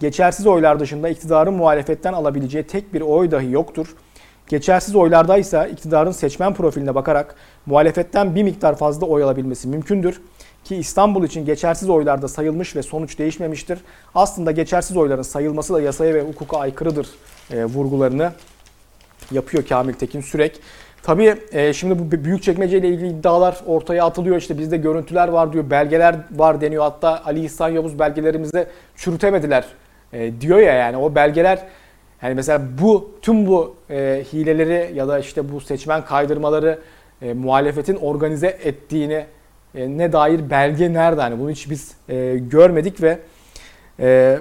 Geçersiz 0.00 0.46
oylar 0.46 0.80
dışında 0.80 1.08
iktidarın 1.08 1.54
muhalefetten 1.54 2.12
alabileceği 2.12 2.64
tek 2.64 2.94
bir 2.94 3.00
oy 3.00 3.30
dahi 3.30 3.52
yoktur. 3.52 3.96
Geçersiz 4.48 4.96
oylarda 4.96 5.38
ise 5.38 5.70
iktidarın 5.72 6.10
seçmen 6.10 6.54
profiline 6.54 6.94
bakarak 6.94 7.34
muhalefetten 7.66 8.34
bir 8.34 8.42
miktar 8.42 8.76
fazla 8.76 9.06
oy 9.06 9.22
alabilmesi 9.22 9.68
mümkündür. 9.68 10.20
Ki 10.64 10.76
İstanbul 10.76 11.24
için 11.24 11.44
geçersiz 11.44 11.88
oylarda 11.90 12.28
sayılmış 12.28 12.76
ve 12.76 12.82
sonuç 12.82 13.18
değişmemiştir. 13.18 13.78
Aslında 14.14 14.52
geçersiz 14.52 14.96
oyların 14.96 15.22
sayılması 15.22 15.74
da 15.74 15.80
yasaya 15.80 16.14
ve 16.14 16.22
hukuka 16.22 16.58
aykırıdır 16.58 17.08
e, 17.50 17.64
vurgularını 17.64 18.32
yapıyor 19.30 19.66
Kamil 19.66 19.92
Tekin 19.92 20.20
Sürek. 20.20 20.60
Tabii 21.02 21.36
e, 21.52 21.72
şimdi 21.72 21.98
bu 21.98 22.24
büyük 22.24 22.42
çekmece 22.42 22.78
ile 22.78 22.88
ilgili 22.88 23.08
iddialar 23.08 23.60
ortaya 23.66 24.04
atılıyor. 24.04 24.36
İşte 24.36 24.58
bizde 24.58 24.76
görüntüler 24.76 25.28
var 25.28 25.52
diyor, 25.52 25.70
belgeler 25.70 26.16
var 26.30 26.60
deniyor. 26.60 26.82
Hatta 26.82 27.22
Ali 27.24 27.44
İhsan 27.44 27.68
Yavuz 27.68 27.98
belgelerimizde 27.98 28.66
çürütemediler 28.96 29.64
e, 30.12 30.40
diyor 30.40 30.58
ya 30.58 30.74
yani 30.74 30.96
o 30.96 31.14
belgeler 31.14 31.58
yani 32.22 32.34
mesela 32.34 32.62
bu 32.82 33.10
tüm 33.22 33.46
bu 33.46 33.76
e, 33.90 34.24
hileleri 34.32 34.96
ya 34.96 35.08
da 35.08 35.18
işte 35.18 35.52
bu 35.52 35.60
seçmen 35.60 36.04
kaydırmaları 36.04 36.78
e, 37.22 37.32
muhalefetin 37.32 37.96
organize 37.96 38.46
ettiğini 38.46 39.26
e, 39.74 39.98
ne 39.98 40.12
dair 40.12 40.50
belge 40.50 40.92
nerede 40.92 41.20
hani 41.20 41.38
bunu 41.38 41.50
hiç 41.50 41.70
biz 41.70 41.92
e, 42.08 42.36
görmedik 42.38 43.02
ve 43.02 43.18
e, 44.00 44.38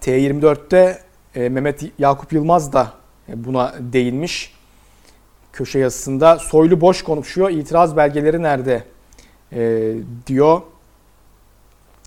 T24'te 0.00 0.98
e, 1.34 1.48
Mehmet 1.48 1.84
Yakup 1.98 2.32
Yılmaz 2.32 2.72
da 2.72 2.92
e, 3.28 3.44
buna 3.44 3.74
değinmiş 3.80 4.56
köşe 5.52 5.78
yazısında. 5.78 6.38
Soylu 6.38 6.80
boş 6.80 7.02
konuşuyor, 7.02 7.50
itiraz 7.50 7.96
belgeleri 7.96 8.42
nerede 8.42 8.84
e, 9.52 9.92
diyor. 10.26 10.60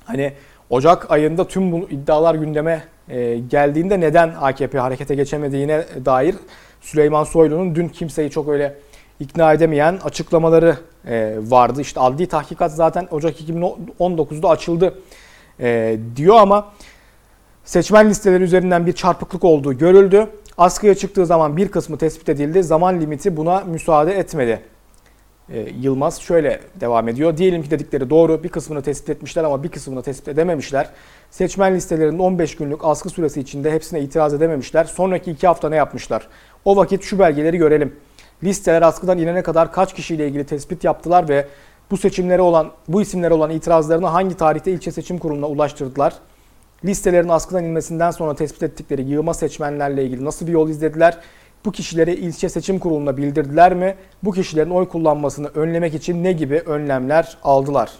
Hani 0.05 0.33
Ocak 0.69 1.11
ayında 1.11 1.47
tüm 1.47 1.71
bu 1.71 1.89
iddialar 1.89 2.35
gündeme 2.35 2.83
e, 3.09 3.37
geldiğinde 3.37 3.99
neden 3.99 4.33
AKP 4.41 4.79
harekete 4.79 5.15
geçemediğine 5.15 5.85
dair 6.05 6.35
Süleyman 6.81 7.23
Soylu'nun 7.23 7.75
dün 7.75 7.87
kimseyi 7.87 8.29
çok 8.29 8.47
öyle 8.47 8.75
ikna 9.19 9.53
edemeyen 9.53 9.99
açıklamaları 10.03 10.77
e, 11.07 11.35
vardı. 11.39 11.81
İşte 11.81 11.99
adli 11.99 12.27
tahkikat 12.27 12.71
zaten 12.71 13.07
Ocak 13.11 13.41
2019'da 13.41 14.49
açıldı 14.49 14.99
e, 15.59 15.97
diyor 16.15 16.35
ama 16.35 16.71
seçmen 17.65 18.09
listeleri 18.09 18.43
üzerinden 18.43 18.85
bir 18.85 18.93
çarpıklık 18.93 19.43
olduğu 19.43 19.77
görüldü. 19.77 20.27
Askıya 20.57 20.95
çıktığı 20.95 21.25
zaman 21.25 21.57
bir 21.57 21.67
kısmı 21.67 21.97
tespit 21.97 22.29
edildi. 22.29 22.63
Zaman 22.63 23.01
limiti 23.01 23.37
buna 23.37 23.59
müsaade 23.59 24.13
etmedi. 24.13 24.61
E, 25.53 25.69
Yılmaz 25.81 26.21
şöyle 26.21 26.59
devam 26.79 27.07
ediyor. 27.07 27.37
Diyelim 27.37 27.63
ki 27.63 27.71
dedikleri 27.71 28.09
doğru. 28.09 28.43
Bir 28.43 28.49
kısmını 28.49 28.81
tespit 28.81 29.09
etmişler 29.09 29.43
ama 29.43 29.63
bir 29.63 29.69
kısmını 29.69 30.03
tespit 30.03 30.27
edememişler. 30.27 30.89
Seçmen 31.31 31.75
listelerinin 31.75 32.19
15 32.19 32.55
günlük 32.55 32.85
askı 32.85 33.09
süresi 33.09 33.39
içinde 33.39 33.71
hepsine 33.71 34.01
itiraz 34.01 34.33
edememişler. 34.33 34.83
Sonraki 34.83 35.31
iki 35.31 35.47
hafta 35.47 35.69
ne 35.69 35.75
yapmışlar? 35.75 36.27
O 36.65 36.75
vakit 36.75 37.03
şu 37.03 37.19
belgeleri 37.19 37.57
görelim. 37.57 37.95
Listeler 38.43 38.81
askıdan 38.81 39.17
inene 39.17 39.43
kadar 39.43 39.71
kaç 39.71 39.93
kişiyle 39.93 40.27
ilgili 40.27 40.45
tespit 40.45 40.83
yaptılar 40.83 41.29
ve 41.29 41.47
bu 41.91 41.97
seçimlere 41.97 42.41
olan, 42.41 42.71
bu 42.87 43.01
isimlere 43.01 43.33
olan 43.33 43.49
itirazlarını 43.49 44.07
hangi 44.07 44.37
tarihte 44.37 44.71
ilçe 44.71 44.91
seçim 44.91 45.17
kuruluna 45.17 45.47
ulaştırdılar? 45.47 46.13
Listelerin 46.85 47.29
askıdan 47.29 47.63
inmesinden 47.63 48.11
sonra 48.11 48.35
tespit 48.35 48.63
ettikleri 48.63 49.03
yığma 49.03 49.33
seçmenlerle 49.33 50.05
ilgili 50.05 50.25
nasıl 50.25 50.47
bir 50.47 50.51
yol 50.51 50.69
izlediler? 50.69 51.17
Bu 51.65 51.71
kişileri 51.71 52.13
ilçe 52.13 52.49
seçim 52.49 52.79
kuruluna 52.79 53.17
bildirdiler 53.17 53.73
mi? 53.73 53.95
Bu 54.23 54.31
kişilerin 54.31 54.69
oy 54.69 54.87
kullanmasını 54.87 55.47
önlemek 55.47 55.93
için 55.93 56.23
ne 56.23 56.31
gibi 56.31 56.59
önlemler 56.59 57.37
aldılar? 57.43 57.91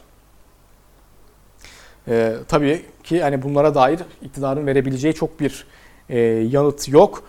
Ee, 2.08 2.34
tabii 2.48 2.82
ki 3.04 3.22
hani 3.22 3.42
bunlara 3.42 3.75
dair 3.75 4.00
iktidarın 4.22 4.68
verebileceği 4.68 5.13
çok 5.13 5.39
bir 5.39 5.66
e, 6.10 6.20
yanıt 6.20 6.89
yok. 6.89 7.24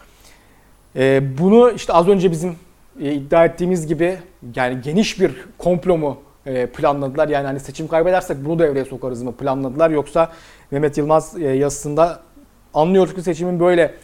E, 0.96 1.22
bunu 1.38 1.70
işte 1.70 1.92
az 1.92 2.08
önce 2.08 2.30
bizim 2.30 2.56
e, 3.00 3.12
iddia 3.12 3.44
ettiğimiz 3.44 3.87
gibi 3.87 4.18
yani 4.56 4.80
geniş 4.82 5.20
bir 5.20 5.32
komplo 5.58 5.99
mu 5.99 6.18
e, 6.46 6.66
planladılar? 6.66 7.28
Yani 7.28 7.46
hani 7.46 7.60
seçim 7.60 7.88
kaybedersek 7.88 8.44
bunu 8.44 8.58
devreye 8.58 8.84
sokarız 8.84 9.22
mı 9.22 9.37
planladılar? 9.37 9.90
Yoksa 9.90 10.32
Mehmet 10.70 10.99
Yılmaz 10.99 11.38
e, 11.40 11.49
yazısında 11.49 12.20
anlıyoruz 12.75 13.14
ki 13.14 13.22
seçimin 13.22 13.60
böyle 13.60 13.94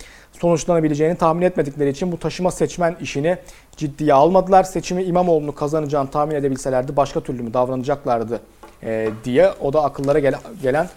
sonuçlanabileceğini 0.40 1.16
tahmin 1.16 1.42
etmedikleri 1.42 1.90
için 1.90 2.12
bu 2.12 2.18
taşıma 2.18 2.50
seçmen 2.50 2.96
işini 3.00 3.38
ciddiye 3.76 4.14
almadılar. 4.14 4.64
Seçimi 4.64 5.02
İmamoğlu'nu 5.02 5.54
kazanacağını 5.54 6.10
tahmin 6.10 6.34
edebilselerdi 6.34 6.96
başka 6.96 7.20
türlü 7.20 7.42
mü 7.42 7.54
davranacaklardı 7.54 8.40
e, 8.82 9.10
diye 9.24 9.52
o 9.60 9.72
da 9.72 9.84
akıllara 9.84 10.18
gele- 10.18 10.40
gelen 10.62 10.88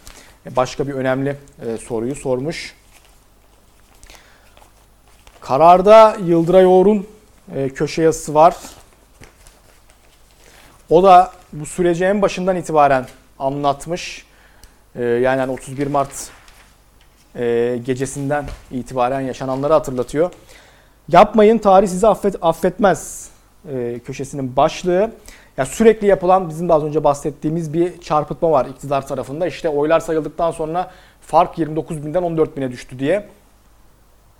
başka 0.56 0.88
bir 0.88 0.94
önemli 0.94 1.36
e, 1.66 1.78
soruyu 1.78 2.16
sormuş. 2.16 2.76
Kararda 5.42 6.18
Yıldıray 6.26 6.66
Oğur'un 6.66 7.08
e, 7.56 7.70
köşe 7.70 8.02
yazısı 8.02 8.34
var. 8.34 8.56
O 10.90 11.04
da 11.04 11.32
bu 11.54 11.66
süreci 11.66 12.06
en 12.06 12.22
başından 12.22 12.56
itibaren 12.56 13.06
anlatmış. 13.40 14.26
E, 14.96 15.04
yani 15.04 15.40
hani 15.40 15.52
31 15.52 15.88
Mart 15.88 16.30
e, 17.36 17.80
gecesinden 17.86 18.46
itibaren 18.72 19.22
yaşananları 19.22 19.74
hatırlatıyor. 19.74 20.32
Yapmayın 21.10 21.58
tarih 21.58 21.88
sizi 21.88 22.08
affet, 22.08 22.36
affetmez 22.42 23.30
e, 23.72 24.00
köşesinin 24.06 24.56
başlığı. 24.56 25.12
Ya 25.58 25.66
sürekli 25.66 26.08
yapılan 26.08 26.50
bizim 26.50 26.72
az 26.72 26.84
önce 26.84 27.04
bahsettiğimiz 27.04 27.74
bir 27.74 28.02
çarpıtma 28.02 28.52
var 28.52 28.66
iktidar 28.66 29.08
tarafında. 29.08 29.48
İşte 29.48 29.70
oylar 29.70 30.00
sayıldıktan 30.00 30.52
sonra 30.52 30.92
fark 31.22 31.58
29 31.58 32.06
binden 32.06 32.24
14 32.24 32.58
bine 32.58 32.72
düştü 32.72 33.00
diye. 33.00 33.28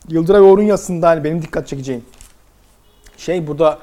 Yıldıray 0.10 0.42
Oğur'un 0.42 0.64
yazısında 0.64 1.08
hani 1.10 1.24
benim 1.24 1.42
dikkat 1.42 1.68
çekeceğim 1.68 2.06
şey 3.20 3.48
burada 3.48 3.80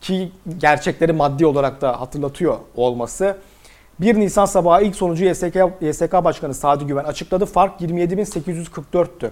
ki 0.00 0.32
gerçekleri 0.58 1.12
maddi 1.12 1.46
olarak 1.46 1.80
da 1.80 2.00
hatırlatıyor 2.00 2.58
olması. 2.76 3.36
1 4.00 4.14
Nisan 4.14 4.44
sabahı 4.44 4.84
ilk 4.84 4.96
sonucu 4.96 5.24
YSK, 5.24 5.56
YSK 5.80 6.12
Başkanı 6.12 6.54
Sadi 6.54 6.86
Güven 6.86 7.04
açıkladı. 7.04 7.46
Fark 7.46 7.80
27.844'tü. 7.80 9.30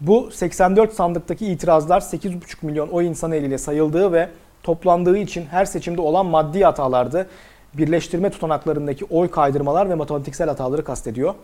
Bu 0.00 0.30
84 0.30 0.92
sandıktaki 0.92 1.46
itirazlar 1.46 2.00
8,5 2.00 2.38
milyon 2.62 2.88
oy 2.88 3.06
insan 3.06 3.32
eliyle 3.32 3.58
sayıldığı 3.58 4.12
ve 4.12 4.28
toplandığı 4.62 5.18
için 5.18 5.46
her 5.46 5.64
seçimde 5.64 6.00
olan 6.00 6.26
maddi 6.26 6.64
hatalardı. 6.64 7.26
Birleştirme 7.74 8.30
tutanaklarındaki 8.30 9.04
oy 9.04 9.30
kaydırmalar 9.30 9.90
ve 9.90 9.94
matematiksel 9.94 10.48
hataları 10.48 10.84
kastediyor. 10.84 11.34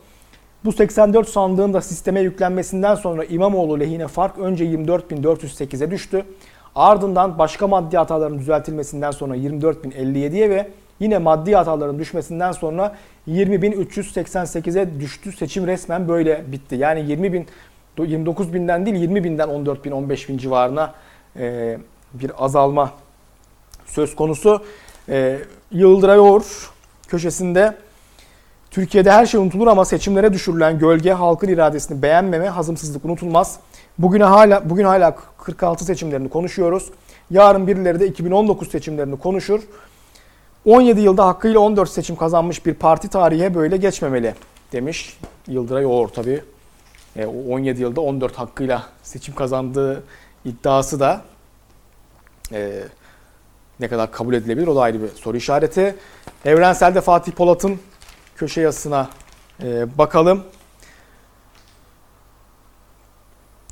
Bu 0.65 0.73
84 0.73 1.29
sandığın 1.29 1.75
da 1.75 1.81
sisteme 1.81 2.21
yüklenmesinden 2.21 2.95
sonra 2.95 3.25
İmamoğlu 3.25 3.81
lehine 3.81 4.09
fark 4.09 4.39
önce 4.39 4.65
24.408'e 4.65 5.91
düştü. 5.91 6.25
Ardından 6.75 7.39
başka 7.39 7.67
maddi 7.67 7.97
hataların 7.97 8.39
düzeltilmesinden 8.39 9.11
sonra 9.11 9.37
24.057'ye 9.37 10.51
ve 10.51 10.69
yine 11.01 11.19
maddi 11.19 11.57
hataların 11.57 11.99
düşmesinden 11.99 12.53
sonra 12.53 12.97
20.388'e 13.29 15.01
düştü. 15.01 15.33
Seçim 15.33 15.67
resmen 15.67 16.09
böyle 16.09 16.45
bitti. 16.53 16.77
Yani 16.77 17.11
20 17.11 17.33
bin 17.33 17.47
29 17.99 18.55
binden 18.55 18.87
değil 18.87 18.97
20 18.97 19.25
binden 19.25 19.49
14 19.49 19.85
bin 19.85 19.91
15 19.91 20.29
bin 20.29 20.39
civarına 20.39 20.95
e, 21.39 21.79
bir 22.15 22.45
azalma 22.45 22.91
söz 23.87 24.17
konusu. 24.17 24.65
E, 25.09 25.39
Yıldıray 25.71 26.19
Oğur 26.19 26.71
köşesinde 27.09 27.75
Türkiye'de 28.71 29.11
her 29.11 29.27
şey 29.27 29.41
unutulur 29.41 29.67
ama 29.67 29.85
seçimlere 29.85 30.33
düşürülen 30.33 30.79
gölge 30.79 31.13
halkın 31.13 31.49
iradesini 31.49 32.03
beğenmeme, 32.03 32.49
hazımsızlık 32.49 33.05
unutulmaz. 33.05 33.59
Bugüne 33.99 34.25
hala 34.25 34.71
bugün 34.71 34.85
hala 34.85 35.17
46 35.39 35.85
seçimlerini 35.85 36.29
konuşuyoruz. 36.29 36.91
Yarın 37.31 37.67
birileri 37.67 38.01
de 38.01 38.07
2019 38.07 38.71
seçimlerini 38.71 39.19
konuşur. 39.19 39.61
17 40.67 41.01
yılda 41.01 41.27
hakkıyla 41.27 41.61
14 41.61 41.91
seçim 41.91 42.17
kazanmış 42.17 42.67
bir 42.67 42.75
parti 42.75 43.09
tarihe 43.09 43.55
böyle 43.55 43.77
geçmemeli 43.77 44.35
demiş 44.73 45.19
Yıldıray 45.49 45.87
Oğur 45.87 46.09
tabii. 46.09 46.43
E, 47.17 47.27
o 47.27 47.55
17 47.55 47.83
yılda 47.83 48.01
14 48.01 48.39
hakkıyla 48.39 48.87
seçim 49.03 49.35
kazandığı 49.35 50.05
iddiası 50.45 51.01
da 51.01 51.23
e, 52.53 52.83
ne 53.81 53.89
kadar 53.89 54.13
kabul 54.13 54.35
edilebilir 54.35 54.67
o 54.67 54.77
da 54.77 54.81
ayrı 54.81 55.03
bir 55.03 55.09
soru 55.09 55.37
işareti. 55.37 55.97
Evrensel'de 56.45 57.01
Fatih 57.01 57.33
Polat'ın 57.33 57.81
köşe 58.37 58.61
yazısına 58.61 59.09
e, 59.63 59.99
bakalım. 59.99 60.45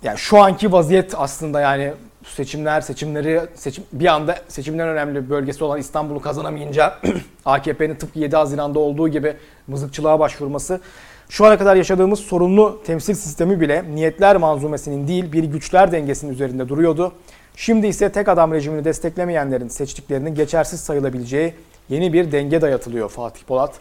Yani 0.02 0.18
şu 0.18 0.42
anki 0.42 0.72
vaziyet 0.72 1.14
aslında 1.16 1.60
yani 1.60 1.92
seçimler, 2.24 2.80
seçimleri 2.80 3.40
seçim 3.54 3.84
bir 3.92 4.06
anda 4.06 4.38
seçimden 4.48 4.88
önemli 4.88 5.30
bölgesi 5.30 5.64
olan 5.64 5.80
İstanbul'u 5.80 6.20
kazanamayınca 6.20 6.98
AKP'nin 7.44 7.94
tıpkı 7.94 8.18
7 8.18 8.36
Haziran'da 8.36 8.78
olduğu 8.78 9.08
gibi 9.08 9.36
mızıkçılığa 9.66 10.18
başvurması 10.20 10.80
şu 11.28 11.46
ana 11.46 11.58
kadar 11.58 11.76
yaşadığımız 11.76 12.20
sorunlu 12.20 12.80
temsil 12.86 13.14
sistemi 13.14 13.60
bile 13.60 13.84
niyetler 13.94 14.36
manzumesinin 14.36 15.08
değil 15.08 15.32
bir 15.32 15.44
güçler 15.44 15.92
dengesinin 15.92 16.32
üzerinde 16.32 16.68
duruyordu. 16.68 17.12
Şimdi 17.56 17.86
ise 17.86 18.12
tek 18.12 18.28
adam 18.28 18.52
rejimini 18.52 18.84
desteklemeyenlerin 18.84 19.68
seçtiklerinin 19.68 20.34
geçersiz 20.34 20.80
sayılabileceği 20.80 21.54
yeni 21.88 22.12
bir 22.12 22.32
denge 22.32 22.60
dayatılıyor 22.60 23.08
Fatih 23.08 23.42
Polat. 23.44 23.74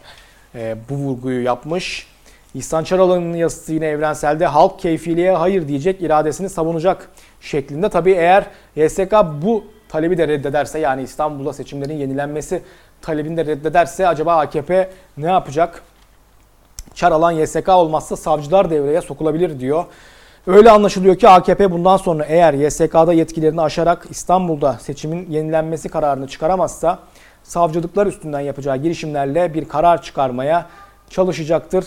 e, 0.54 0.76
bu 0.90 0.94
vurguyu 0.94 1.42
yapmış. 1.42 2.06
İhsan 2.54 2.84
Çaralan'ın 2.84 3.34
yazısı 3.34 3.72
yine 3.72 3.86
evrenselde 3.86 4.46
halk 4.46 4.78
keyfiliğe 4.78 5.32
hayır 5.32 5.68
diyecek, 5.68 6.02
iradesini 6.02 6.48
savunacak 6.48 7.10
şeklinde. 7.42 7.88
Tabii 7.88 8.12
eğer 8.12 8.46
YSK 8.76 9.12
bu 9.42 9.64
talebi 9.88 10.18
de 10.18 10.28
reddederse 10.28 10.78
yani 10.78 11.02
İstanbul'da 11.02 11.52
seçimlerin 11.52 11.96
yenilenmesi 11.96 12.62
talebini 13.02 13.36
de 13.36 13.46
reddederse 13.46 14.08
acaba 14.08 14.36
AKP 14.36 14.90
ne 15.16 15.26
yapacak? 15.26 15.82
Çaralan 16.94 17.32
YSK 17.32 17.68
olmazsa 17.68 18.16
savcılar 18.16 18.70
devreye 18.70 19.00
sokulabilir 19.00 19.60
diyor. 19.60 19.84
Öyle 20.46 20.70
anlaşılıyor 20.70 21.16
ki 21.16 21.28
AKP 21.28 21.70
bundan 21.70 21.96
sonra 21.96 22.24
eğer 22.24 22.54
YSK'da 22.54 23.12
yetkilerini 23.12 23.60
aşarak 23.60 24.06
İstanbul'da 24.10 24.72
seçimin 24.72 25.30
yenilenmesi 25.30 25.88
kararını 25.88 26.28
çıkaramazsa 26.28 26.98
savcılıklar 27.42 28.06
üstünden 28.06 28.40
yapacağı 28.40 28.76
girişimlerle 28.76 29.54
bir 29.54 29.68
karar 29.68 30.02
çıkarmaya 30.02 30.66
çalışacaktır. 31.10 31.84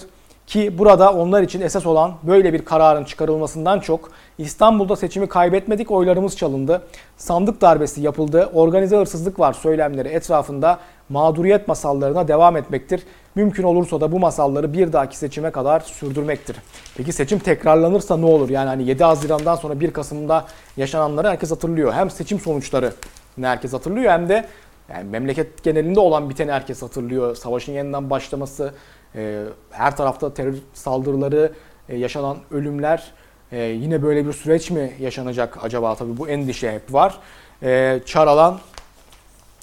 Ki 0.47 0.77
burada 0.77 1.13
onlar 1.13 1.41
için 1.41 1.61
esas 1.61 1.85
olan 1.85 2.13
böyle 2.23 2.53
bir 2.53 2.65
kararın 2.65 3.03
çıkarılmasından 3.03 3.79
çok 3.79 4.11
İstanbul'da 4.37 4.95
seçimi 4.95 5.27
kaybetmedik 5.27 5.91
oylarımız 5.91 6.37
çalındı. 6.37 6.81
Sandık 7.17 7.61
darbesi 7.61 8.01
yapıldı. 8.01 8.49
Organize 8.53 8.97
hırsızlık 8.97 9.39
var 9.39 9.53
söylemleri 9.53 10.07
etrafında 10.07 10.79
mağduriyet 11.09 11.67
masallarına 11.67 12.27
devam 12.27 12.57
etmektir. 12.57 13.03
Mümkün 13.35 13.63
olursa 13.63 14.01
da 14.01 14.11
bu 14.11 14.19
masalları 14.19 14.73
bir 14.73 14.93
dahaki 14.93 15.17
seçime 15.17 15.51
kadar 15.51 15.79
sürdürmektir. 15.79 16.55
Peki 16.97 17.13
seçim 17.13 17.39
tekrarlanırsa 17.39 18.17
ne 18.17 18.25
olur? 18.25 18.49
Yani 18.49 18.67
hani 18.67 18.83
7 18.83 19.03
Haziran'dan 19.03 19.55
sonra 19.55 19.79
1 19.79 19.91
Kasım'da 19.91 20.45
yaşananları 20.77 21.27
herkes 21.27 21.51
hatırlıyor. 21.51 21.93
Hem 21.93 22.09
seçim 22.09 22.39
sonuçları 22.39 22.93
herkes 23.41 23.73
hatırlıyor 23.73 24.11
hem 24.11 24.29
de 24.29 24.45
yani 24.89 25.09
memleket 25.09 25.63
genelinde 25.63 25.99
olan 25.99 26.29
biteni 26.29 26.51
herkes 26.51 26.81
hatırlıyor. 26.81 27.35
Savaşın 27.35 27.73
yeniden 27.73 28.09
başlaması, 28.09 28.73
e, 29.15 29.43
her 29.71 29.97
tarafta 29.97 30.33
terör 30.33 30.53
saldırıları, 30.73 31.53
e, 31.89 31.97
yaşanan 31.97 32.37
ölümler, 32.51 33.11
e, 33.51 33.61
yine 33.63 34.03
böyle 34.03 34.27
bir 34.27 34.33
süreç 34.33 34.71
mi 34.71 34.93
yaşanacak 34.99 35.63
acaba? 35.63 35.95
Tabii 35.95 36.17
bu 36.17 36.29
endişe 36.29 36.71
hep 36.71 36.93
var. 36.93 37.17
E, 37.63 37.99
Çaralan 38.05 38.59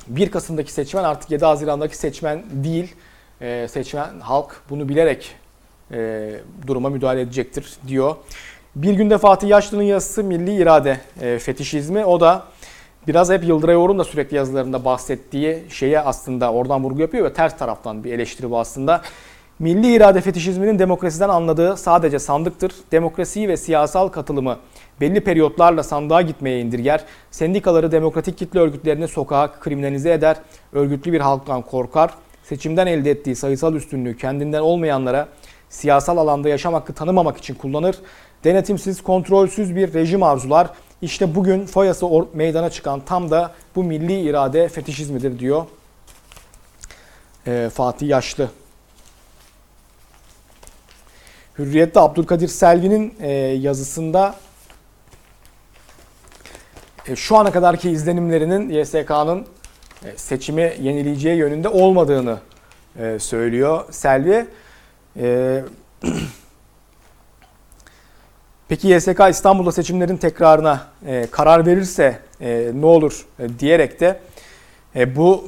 1 0.06 0.30
Kasım'daki 0.30 0.72
seçmen 0.72 1.04
artık 1.04 1.30
7 1.30 1.44
Haziran'daki 1.44 1.96
seçmen 1.96 2.42
değil. 2.52 2.94
E, 3.40 3.68
seçmen 3.68 4.20
halk 4.20 4.62
bunu 4.70 4.88
bilerek 4.88 5.36
duruma 6.66 6.90
müdahale 6.90 7.20
edecektir 7.20 7.76
diyor. 7.88 8.16
Bir 8.76 8.92
günde 8.92 9.18
Fatih 9.18 9.48
Yaşlı'nın 9.48 9.82
yazısı 9.82 10.24
Milli 10.24 10.54
İrade 10.54 11.00
e, 11.20 11.38
Fetişizmi. 11.38 12.04
O 12.04 12.20
da 12.20 12.44
biraz 13.08 13.30
hep 13.30 13.44
Yıldıray 13.44 13.76
Oğur'un 13.76 13.98
da 13.98 14.04
sürekli 14.04 14.36
yazılarında 14.36 14.84
bahsettiği 14.84 15.62
şeye 15.68 16.00
aslında 16.00 16.52
oradan 16.52 16.84
vurgu 16.84 17.00
yapıyor 17.00 17.24
ve 17.24 17.32
ters 17.32 17.58
taraftan 17.58 18.04
bir 18.04 18.12
eleştiri 18.12 18.50
bu 18.50 18.58
aslında. 18.58 19.02
Milli 19.58 19.94
irade 19.94 20.20
fetişizminin 20.20 20.78
demokrasiden 20.78 21.28
anladığı 21.28 21.76
sadece 21.76 22.18
sandıktır. 22.18 22.72
Demokrasiyi 22.92 23.48
ve 23.48 23.56
siyasal 23.56 24.08
katılımı 24.08 24.58
belli 25.00 25.20
periyotlarla 25.20 25.82
sandığa 25.82 26.22
gitmeye 26.22 26.60
indirger. 26.60 27.04
Sendikaları 27.30 27.92
demokratik 27.92 28.38
kitle 28.38 28.60
örgütlerini 28.60 29.08
sokağa 29.08 29.52
kriminalize 29.60 30.12
eder. 30.12 30.36
Örgütlü 30.72 31.12
bir 31.12 31.20
halktan 31.20 31.62
korkar. 31.62 32.10
Seçimden 32.44 32.86
elde 32.86 33.10
ettiği 33.10 33.36
sayısal 33.36 33.74
üstünlüğü 33.74 34.16
kendinden 34.16 34.60
olmayanlara 34.60 35.28
siyasal 35.68 36.16
alanda 36.16 36.48
yaşam 36.48 36.74
hakkı 36.74 36.92
tanımamak 36.92 37.36
için 37.36 37.54
kullanır. 37.54 37.96
Denetimsiz, 38.44 39.02
kontrolsüz 39.02 39.76
bir 39.76 39.94
rejim 39.94 40.22
arzular. 40.22 40.70
İşte 41.02 41.34
bugün 41.34 41.66
foyası 41.66 42.06
meydana 42.34 42.70
çıkan 42.70 43.00
tam 43.00 43.30
da 43.30 43.52
bu 43.76 43.84
milli 43.84 44.20
irade 44.20 44.68
fetişizmidir 44.68 45.38
diyor 45.38 45.66
Ee, 47.46 47.70
Fatih 47.74 48.08
Yaşlı. 48.08 48.48
Hürriyet'te 51.58 52.00
Abdülkadir 52.00 52.48
Selvi'nin 52.48 53.14
e, 53.20 53.30
yazısında 53.38 54.34
e, 57.08 57.16
şu 57.16 57.36
ana 57.36 57.50
kadarki 57.52 57.90
izlenimlerinin 57.90 58.68
YSK'nın 58.68 59.46
e, 60.04 60.16
seçimi 60.16 60.74
yenileyeceği 60.80 61.36
yönünde 61.36 61.68
olmadığını 61.68 62.38
söylüyor 63.18 63.84
Selvi. 63.90 64.46
Peki 68.68 68.88
YSK 68.88 69.20
İstanbul'da 69.30 69.72
seçimlerin 69.72 70.16
tekrarına 70.16 70.86
karar 71.30 71.66
verirse 71.66 72.18
ne 72.74 72.86
olur 72.86 73.26
diyerek 73.58 74.00
de 74.00 74.20
bu 75.16 75.44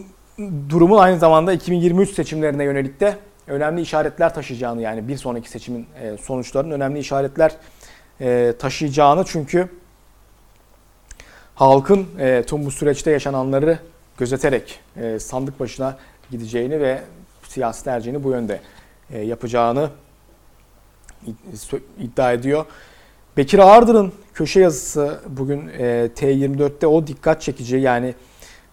durumun 0.68 0.98
aynı 0.98 1.18
zamanda 1.18 1.52
2023 1.52 2.14
seçimlerine 2.14 2.64
yönelik 2.64 3.00
de 3.00 3.16
önemli 3.46 3.80
işaretler 3.80 4.34
taşıyacağını 4.34 4.82
yani 4.82 5.08
bir 5.08 5.16
sonraki 5.16 5.50
seçimin 5.50 5.86
e, 6.00 6.16
sonuçlarının 6.16 6.70
önemli 6.70 6.98
işaretler 6.98 7.52
e, 8.20 8.54
taşıyacağını 8.58 9.24
çünkü 9.26 9.68
halkın 11.54 12.06
e, 12.18 12.42
tüm 12.46 12.66
bu 12.66 12.70
süreçte 12.70 13.10
yaşananları 13.10 13.78
gözeterek 14.18 14.80
sandık 15.18 15.60
başına 15.60 15.96
gideceğini 16.30 16.80
ve 16.80 17.02
siyasi 17.48 17.84
tercihini 17.84 18.24
bu 18.24 18.30
yönde 18.30 18.60
yapacağını 19.10 19.90
iddia 21.98 22.32
ediyor. 22.32 22.66
Bekir 23.36 23.58
Ağırdır'ın 23.58 24.12
köşe 24.34 24.60
yazısı 24.60 25.20
bugün 25.28 25.68
e, 25.68 26.10
T24'te 26.16 26.86
o 26.86 27.06
dikkat 27.06 27.42
çekici 27.42 27.76
yani 27.76 28.14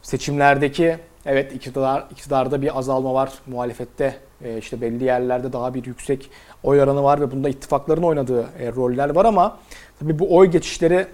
seçimlerdeki 0.02 0.98
evet 1.26 1.54
iktidar 1.54 2.04
iktidarda 2.12 2.62
bir 2.62 2.78
azalma 2.80 3.14
var 3.14 3.32
muhalefette 3.48 4.16
e, 4.44 4.58
işte 4.58 4.82
belli 4.82 5.04
yerlerde 5.04 5.54
daha 5.54 5.74
bir 5.74 5.86
yüksek 5.86 6.30
oy 6.64 6.82
oranı 6.82 7.04
var 7.04 7.22
ve 7.22 7.32
bunda 7.32 7.50
ittifakların 7.50 8.04
oynadığı 8.04 8.46
e, 8.60 8.72
roller 8.72 9.16
var 9.16 9.26
ama 9.26 9.58
tabii 10.00 10.20
bu 10.20 10.36
oy 10.38 10.48
geçişleri 10.48 11.08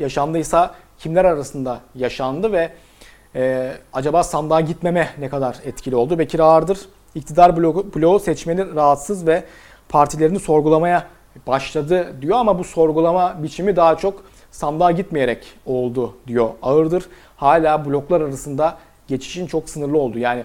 yaşandıysa 0.00 0.74
kimler 0.98 1.24
arasında 1.24 1.80
yaşandı 1.94 2.52
ve 2.52 2.70
e, 3.34 3.72
acaba 3.92 4.22
sandığa 4.22 4.60
gitmeme 4.60 5.08
ne 5.18 5.28
kadar 5.28 5.56
etkili 5.64 5.96
oldu? 5.96 6.18
Bekir 6.18 6.38
Ağırdır 6.38 6.78
iktidar 7.14 7.56
bloğu, 7.56 7.86
bloğu 7.94 8.20
seçmeni 8.20 8.74
rahatsız 8.74 9.26
ve 9.26 9.44
partilerini 9.88 10.40
sorgulamaya 10.40 11.06
başladı 11.46 12.22
diyor 12.22 12.38
ama 12.38 12.58
bu 12.58 12.64
sorgulama 12.64 13.42
biçimi 13.42 13.76
daha 13.76 13.96
çok 13.96 14.22
sandığa 14.50 14.90
gitmeyerek 14.90 15.46
oldu 15.66 16.14
diyor 16.26 16.50
Ağırdır. 16.62 17.08
Hala 17.36 17.84
bloklar 17.84 18.20
arasında 18.20 18.78
geçişin 19.10 19.46
çok 19.46 19.70
sınırlı 19.70 19.98
oldu. 19.98 20.18
Yani 20.18 20.44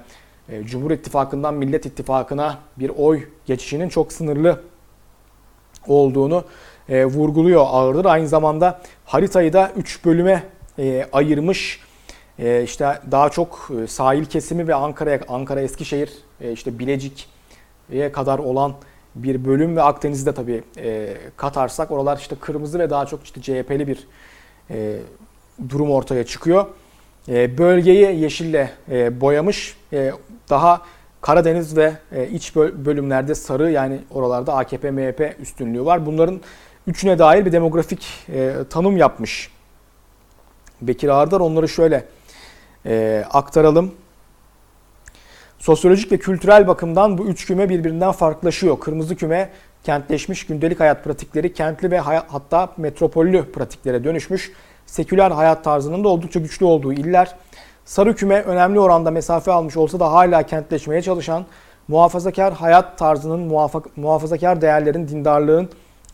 e, 0.50 0.64
Cumhur 0.64 0.92
İttifakı'ndan 0.92 1.54
Millet 1.54 1.86
İttifakı'na 1.86 2.60
bir 2.80 2.90
oy 2.90 3.24
geçişinin 3.46 3.90
çok 3.90 4.14
sınırlı 4.14 4.62
olduğunu 5.88 6.44
e, 6.90 7.06
vurguluyor 7.06 7.66
Ağırdır. 7.68 8.06
Aynı 8.06 8.28
zamanda 8.28 8.82
haritayı 9.06 9.54
da 9.54 9.72
3 9.76 10.06
bölüme 10.06 10.44
e, 10.80 11.08
ayırmış. 11.12 11.80
E, 12.40 12.64
işte 12.64 13.00
daha 13.12 13.30
çok 13.30 13.72
e, 13.84 13.88
sahil 13.88 14.26
kesimi 14.26 14.68
ve 14.68 14.76
Ankara'ya 14.76 15.20
Ankara 15.28 15.62
Eskişehir 15.62 16.14
e, 16.42 16.52
işte 16.52 16.80
Bilecik'e 16.80 18.12
kadar 18.12 18.40
olan 18.40 18.74
bir 19.16 19.46
bölüm 19.46 19.76
ve 19.78 19.82
Akdeniz'de 19.82 20.34
tabii 20.34 20.64
e, 20.78 21.18
katarsak 21.38 21.92
oralar 21.92 22.18
işte 22.18 22.36
kırmızı 22.36 22.80
ve 22.80 22.90
daha 22.90 23.06
çok 23.06 23.24
işte 23.24 23.42
CHP'li 23.42 23.88
bir 23.88 24.08
e, 24.70 24.98
durum 25.70 25.92
ortaya 25.92 26.26
çıkıyor. 26.26 26.66
E, 27.30 27.58
bölgeyi 27.58 28.20
yeşille 28.20 28.72
e, 28.92 29.22
boyamış. 29.22 29.78
E, 29.94 30.12
daha 30.50 30.82
Karadeniz 31.22 31.78
ve 31.78 31.94
e, 32.12 32.28
iç 32.28 32.56
bölümlerde 32.56 33.36
sarı 33.36 33.72
yani 33.72 34.00
oralarda 34.12 34.54
AKP 34.54 34.92
MHP 34.92 35.36
üstünlüğü 35.40 35.86
var. 35.86 36.06
Bunların 36.06 36.42
üçüne 36.88 37.20
dair 37.20 37.46
bir 37.46 37.52
demografik 37.52 38.08
tanım 38.70 38.98
yapmış 38.98 39.52
Bekir 40.82 41.10
Ağırdar. 41.10 41.40
Onları 41.40 41.70
şöyle 41.70 42.06
aktaralım. 43.32 43.92
Sosyolojik 45.60 46.12
ve 46.12 46.18
kültürel 46.18 46.68
bakımdan 46.68 47.18
bu 47.18 47.26
üç 47.26 47.46
küme 47.46 47.70
birbirinden 47.70 48.12
farklılaşıyor. 48.12 48.80
Kırmızı 48.80 49.16
küme 49.16 49.50
kentleşmiş 49.84 50.46
gündelik 50.46 50.80
hayat 50.80 51.04
pratikleri 51.04 51.54
kentli 51.54 51.92
ve 51.92 52.00
hatta 52.00 52.74
metropollü 52.78 53.52
pratiklere 53.52 54.04
dönüşmüş 54.04 54.52
seküler 54.86 55.32
hayat 55.32 55.64
tarzının 55.64 56.04
da 56.04 56.08
oldukça 56.08 56.40
güçlü 56.40 56.66
olduğu 56.66 56.94
iller. 56.94 57.36
Sarı 57.86 58.16
küme 58.16 58.42
önemli 58.42 58.80
oranda 58.80 59.12
mesafe 59.12 59.52
almış 59.52 59.78
olsa 59.78 60.00
da 60.00 60.12
hala 60.12 60.44
kentleşmeye 60.44 61.02
çalışan 61.02 61.46
muhafazakar 61.88 62.54
hayat 62.54 62.98
tarzının, 62.98 63.40
muhafazakar 63.96 64.62
değerlerin, 64.62 65.08
dindarlığın, 65.08 65.70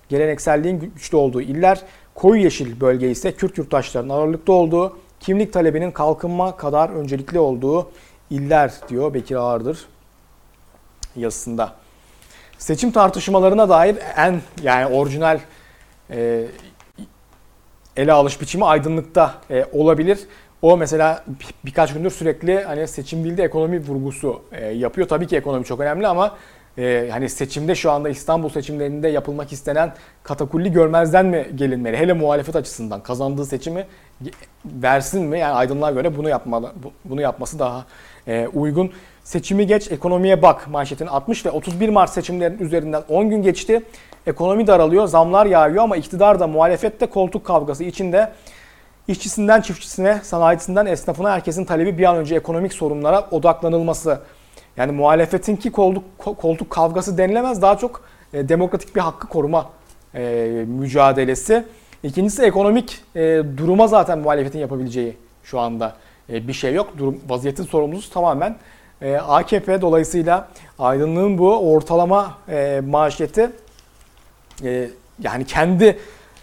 gelenekselliğin 0.10 0.79
güçlü 0.95 1.17
olduğu 1.17 1.41
iller. 1.41 1.81
Koyu 2.15 2.41
yeşil 2.41 2.81
bölge 2.81 3.12
ise 3.12 3.31
Kürt 3.31 3.57
yurttaşlarının 3.57 4.10
ağırlıkta 4.13 4.53
olduğu, 4.53 4.97
kimlik 5.19 5.53
talebinin 5.53 5.91
kalkınma 5.91 6.57
kadar 6.57 6.89
öncelikli 6.89 7.39
olduğu 7.39 7.91
iller 8.29 8.73
diyor 8.89 9.13
Bekir 9.13 9.36
Ağırdır 9.36 9.86
yazısında. 11.15 11.73
Seçim 12.57 12.91
tartışmalarına 12.91 13.69
dair 13.69 13.97
en 14.17 14.41
yani 14.63 14.86
orijinal 14.86 15.39
e, 16.10 16.45
ele 17.97 18.13
alış 18.13 18.41
biçimi 18.41 18.65
aydınlıkta 18.65 19.34
e, 19.49 19.65
olabilir. 19.71 20.19
O 20.62 20.77
mesela 20.77 21.23
bir, 21.27 21.47
birkaç 21.65 21.93
gündür 21.93 22.10
sürekli 22.10 22.63
hani 22.63 22.88
seçim 22.88 23.23
değil 23.23 23.38
de 23.38 23.43
ekonomi 23.43 23.80
vurgusu 23.80 24.41
e, 24.51 24.65
yapıyor. 24.65 25.08
Tabii 25.08 25.27
ki 25.27 25.38
ekonomi 25.38 25.65
çok 25.65 25.80
önemli 25.80 26.08
ama 26.08 26.38
e, 26.77 27.10
hani 27.12 27.30
seçimde 27.30 27.75
şu 27.75 27.91
anda 27.91 28.10
İstanbul 28.10 28.49
seçimlerinde 28.49 29.08
yapılmak 29.08 29.51
istenen 29.51 29.93
katakulli 30.23 30.71
görmezden 30.71 31.25
mi 31.25 31.47
gelinmeli? 31.56 31.97
Hele 31.97 32.13
muhalefet 32.13 32.56
açısından 32.56 33.04
kazandığı 33.04 33.45
seçimi 33.45 33.86
versin 34.65 35.25
mi? 35.25 35.39
Yani 35.39 35.54
aydınlığa 35.54 35.91
göre 35.91 36.17
bunu 36.17 36.30
yapmalı, 36.30 36.71
bunu 37.06 37.21
yapması 37.21 37.60
daha 37.60 37.86
e, 38.27 38.47
uygun. 38.54 38.91
Seçimi 39.31 39.67
geç, 39.67 39.91
ekonomiye 39.91 40.41
bak 40.41 40.67
manşetini 40.67 41.09
atmış 41.09 41.45
ve 41.45 41.51
31 41.51 41.89
Mart 41.89 42.09
seçimlerinin 42.09 42.59
üzerinden 42.59 43.03
10 43.09 43.29
gün 43.29 43.41
geçti. 43.41 43.81
Ekonomi 44.27 44.67
daralıyor, 44.67 45.07
zamlar 45.07 45.45
yağıyor 45.45 45.83
ama 45.83 45.97
iktidar 45.97 46.39
da 46.39 46.47
muhalefet 46.47 47.01
de 47.01 47.05
koltuk 47.05 47.45
kavgası 47.45 47.83
içinde 47.83 48.31
işçisinden 49.07 49.61
çiftçisine, 49.61 50.19
sanayicisinden 50.23 50.85
esnafına 50.85 51.31
herkesin 51.31 51.65
talebi 51.65 51.97
bir 51.97 52.03
an 52.03 52.15
önce 52.15 52.35
ekonomik 52.35 52.73
sorunlara 52.73 53.27
odaklanılması. 53.31 54.19
Yani 54.77 54.91
muhalefetinki 54.91 55.71
koltuk, 55.71 56.03
koltuk 56.17 56.69
kavgası 56.69 57.17
denilemez 57.17 57.61
daha 57.61 57.77
çok 57.77 58.03
e, 58.33 58.49
demokratik 58.49 58.95
bir 58.95 59.01
hakkı 59.01 59.27
koruma 59.27 59.69
e, 60.15 60.65
mücadelesi. 60.67 61.65
İkincisi 62.03 62.43
ekonomik 62.43 62.99
e, 63.15 63.41
duruma 63.57 63.87
zaten 63.87 64.19
muhalefetin 64.19 64.59
yapabileceği 64.59 65.17
şu 65.43 65.59
anda 65.59 65.95
e, 66.29 66.47
bir 66.47 66.53
şey 66.53 66.73
yok. 66.73 66.93
Durum, 66.97 67.19
vaziyetin 67.27 67.63
sorumlusu 67.63 68.13
tamamen 68.13 68.55
e, 69.01 69.15
AKP 69.15 69.81
dolayısıyla 69.81 70.47
aydınlığın 70.79 71.37
bu 71.37 71.73
ortalama 71.73 72.37
e, 72.49 72.81
e, 74.63 74.89
yani 75.19 75.45
kendi 75.45 75.99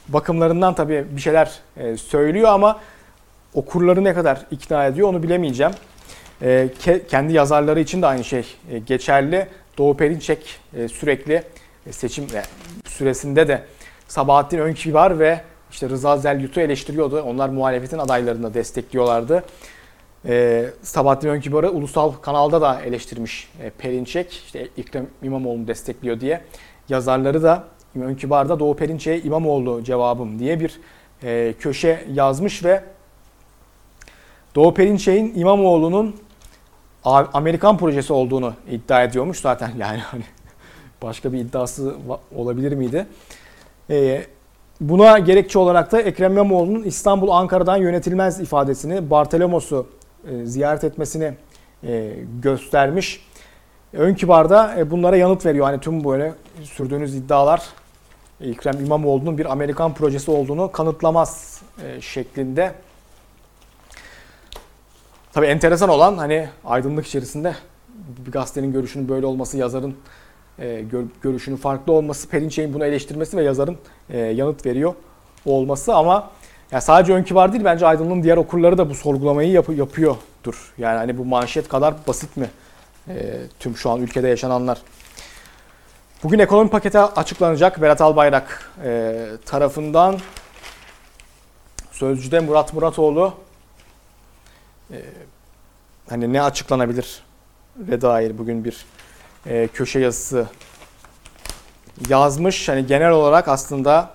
bakımlarından 0.08 0.74
tabii 0.74 1.06
bir 1.10 1.20
şeyler 1.20 1.52
e, 1.76 1.96
söylüyor 1.96 2.48
ama 2.48 2.80
okurları 3.54 4.04
ne 4.04 4.14
kadar 4.14 4.46
ikna 4.50 4.86
ediyor 4.86 5.08
onu 5.08 5.22
bilemeyeceğim. 5.22 5.72
E, 6.42 6.68
ke, 6.80 7.06
kendi 7.06 7.32
yazarları 7.32 7.80
için 7.80 8.02
de 8.02 8.06
aynı 8.06 8.24
şey 8.24 8.44
geçerli. 8.86 9.48
Doğu 9.78 9.96
Perinçek 9.96 10.60
sürekli 10.92 11.42
seçim 11.90 12.26
süresinde 12.86 13.48
de 13.48 13.62
Sabahattin 14.08 14.58
Önkibar 14.58 15.18
ve 15.18 15.40
işte 15.70 15.88
Rıza 15.88 16.16
Zelyut'u 16.16 16.60
eleştiriyordu. 16.60 17.22
Onlar 17.22 17.48
muhalefetin 17.48 17.98
adaylarını 17.98 18.54
destekliyorlardı. 18.54 19.44
Ee, 20.26 20.66
Sabahattin 20.82 21.28
Önkibar'ı 21.28 21.70
ulusal 21.70 22.12
kanalda 22.12 22.60
da 22.60 22.80
eleştirmiş 22.80 23.48
e, 23.62 23.70
Perinçek. 23.70 24.32
İşte 24.32 24.68
İkrem 24.76 25.06
İmamoğlu'nu 25.22 25.66
destekliyor 25.66 26.20
diye. 26.20 26.40
Yazarları 26.88 27.42
da 27.42 27.64
Önkibar'da 28.00 28.58
Doğu 28.58 28.76
Perinçek'e 28.76 29.26
İmamoğlu 29.26 29.84
cevabım 29.84 30.38
diye 30.38 30.60
bir 30.60 30.80
e, 31.22 31.54
köşe 31.58 32.04
yazmış 32.12 32.64
ve 32.64 32.84
Doğu 34.54 34.74
Perinçek'in 34.74 35.32
İmamoğlu'nun 35.34 36.16
Amerikan 37.04 37.78
projesi 37.78 38.12
olduğunu 38.12 38.54
iddia 38.70 39.02
ediyormuş 39.02 39.40
zaten 39.40 39.72
yani 39.78 39.98
hani 39.98 40.22
başka 41.02 41.32
bir 41.32 41.38
iddiası 41.38 41.96
olabilir 42.36 42.72
miydi? 42.72 43.06
Ee, 43.90 44.26
buna 44.80 45.18
gerekçe 45.18 45.58
olarak 45.58 45.92
da 45.92 46.00
Ekrem 46.00 46.32
İmamoğlu'nun 46.32 46.82
İstanbul 46.82 47.28
Ankara'dan 47.28 47.76
yönetilmez 47.76 48.40
ifadesini 48.40 49.10
Bartelomos'u 49.10 49.86
e, 50.26 50.46
ziyaret 50.46 50.84
etmesini 50.84 51.34
e, 51.84 52.14
göstermiş. 52.42 53.26
Ön 53.92 54.14
kibarda 54.14 54.78
e, 54.78 54.90
bunlara 54.90 55.16
yanıt 55.16 55.46
veriyor. 55.46 55.66
Hani 55.66 55.80
tüm 55.80 56.04
böyle 56.04 56.34
sürdüğünüz 56.62 57.14
iddialar 57.14 57.62
Ekrem 58.40 58.84
İmamoğlu'nun 58.84 59.38
bir 59.38 59.52
Amerikan 59.52 59.94
projesi 59.94 60.30
olduğunu 60.30 60.72
kanıtlamaz 60.72 61.62
şeklinde. 62.00 62.72
Tabii 65.32 65.46
enteresan 65.46 65.88
olan 65.88 66.18
hani 66.18 66.48
aydınlık 66.64 67.06
içerisinde 67.06 67.54
bir 68.26 68.32
gazetenin 68.32 68.72
görüşünün 68.72 69.08
böyle 69.08 69.26
olması, 69.26 69.58
yazarın 69.58 69.96
görüşünün 71.22 71.56
farklı 71.56 71.92
olması, 71.92 72.28
Perinçek'in 72.28 72.74
bunu 72.74 72.84
eleştirmesi 72.84 73.36
ve 73.36 73.42
yazarın 73.42 73.76
yanıt 74.14 74.66
veriyor 74.66 74.94
olması 75.46 75.94
ama 75.94 76.30
yani 76.72 76.82
sadece 76.82 77.12
Önkü 77.12 77.34
var 77.34 77.52
değil 77.52 77.64
bence 77.64 77.86
Aydın'ın 77.86 78.22
diğer 78.22 78.36
okurları 78.36 78.78
da 78.78 78.90
bu 78.90 78.94
sorgulamayı 78.94 79.50
yap- 79.50 79.76
yapıyordur. 79.76 80.72
Yani 80.78 80.96
hani 80.96 81.18
bu 81.18 81.24
manşet 81.24 81.68
kadar 81.68 81.94
basit 82.06 82.36
mi 82.36 82.50
e, 83.08 83.36
tüm 83.58 83.76
şu 83.76 83.90
an 83.90 84.00
ülkede 84.00 84.28
yaşananlar? 84.28 84.78
Bugün 86.22 86.38
ekonomi 86.38 86.70
paketi 86.70 86.98
açıklanacak 86.98 87.82
Berat 87.82 88.00
Albayrak 88.00 88.72
e, 88.84 89.14
tarafından. 89.46 90.18
Sözcüde 91.92 92.40
Murat 92.40 92.74
Muratoğlu 92.74 93.34
e, 94.90 94.96
hani 96.08 96.32
ne 96.32 96.42
açıklanabilir 96.42 97.22
ve 97.76 98.00
dair 98.00 98.38
bugün 98.38 98.64
bir 98.64 98.84
e, 99.46 99.68
köşe 99.68 100.00
yazısı 100.00 100.46
yazmış. 102.08 102.68
Hani 102.68 102.86
genel 102.86 103.10
olarak 103.10 103.48
aslında 103.48 104.10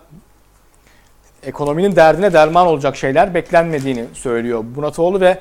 ekonominin 1.45 1.95
derdine 1.95 2.33
derman 2.33 2.67
olacak 2.67 2.95
şeyler 2.95 3.33
beklenmediğini 3.33 4.05
söylüyor 4.13 4.63
Muratoğlu 4.75 5.21
ve 5.21 5.39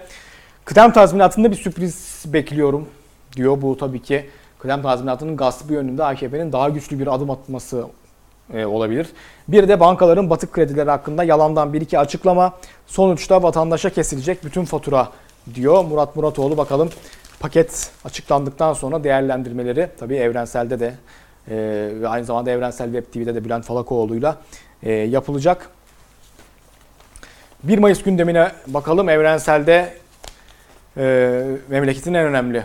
kıdem 0.64 0.92
tazminatında 0.92 1.50
bir 1.50 1.56
sürpriz 1.56 2.24
bekliyorum 2.26 2.88
diyor. 3.36 3.62
Bu 3.62 3.76
tabii 3.76 4.02
ki 4.02 4.26
kıdem 4.58 4.82
tazminatının 4.82 5.36
gaspı 5.36 5.72
yönünde 5.72 6.04
AKP'nin 6.04 6.52
daha 6.52 6.68
güçlü 6.68 6.98
bir 6.98 7.14
adım 7.14 7.30
atması 7.30 7.86
e, 8.54 8.64
olabilir. 8.64 9.06
Bir 9.48 9.68
de 9.68 9.80
bankaların 9.80 10.30
batık 10.30 10.52
kredileri 10.52 10.90
hakkında 10.90 11.24
yalandan 11.24 11.72
bir 11.72 11.80
iki 11.80 11.98
açıklama. 11.98 12.52
Sonuçta 12.86 13.42
vatandaşa 13.42 13.90
kesilecek 13.90 14.44
bütün 14.44 14.64
fatura 14.64 15.08
diyor 15.54 15.84
Murat 15.84 16.16
Muratoğlu. 16.16 16.56
Bakalım 16.56 16.90
paket 17.40 17.90
açıklandıktan 18.04 18.72
sonra 18.72 19.04
değerlendirmeleri 19.04 19.88
tabii 19.98 20.16
evrenselde 20.16 20.80
de 20.80 20.94
e, 21.48 21.54
ve 22.00 22.08
aynı 22.08 22.24
zamanda 22.24 22.50
Evrensel 22.50 22.92
Web 22.92 23.12
TV'de 23.12 23.34
de 23.34 23.44
Bülent 23.44 23.64
Falakoğlu'yla 23.64 24.36
e, 24.82 24.92
yapılacak. 24.92 25.70
1 27.62 27.79
Mayıs 27.79 28.03
gündemine 28.03 28.53
bakalım. 28.66 29.09
Evrenselde 29.09 29.94
e, 30.96 31.44
memleketin 31.68 32.14
en 32.14 32.27
önemli 32.27 32.62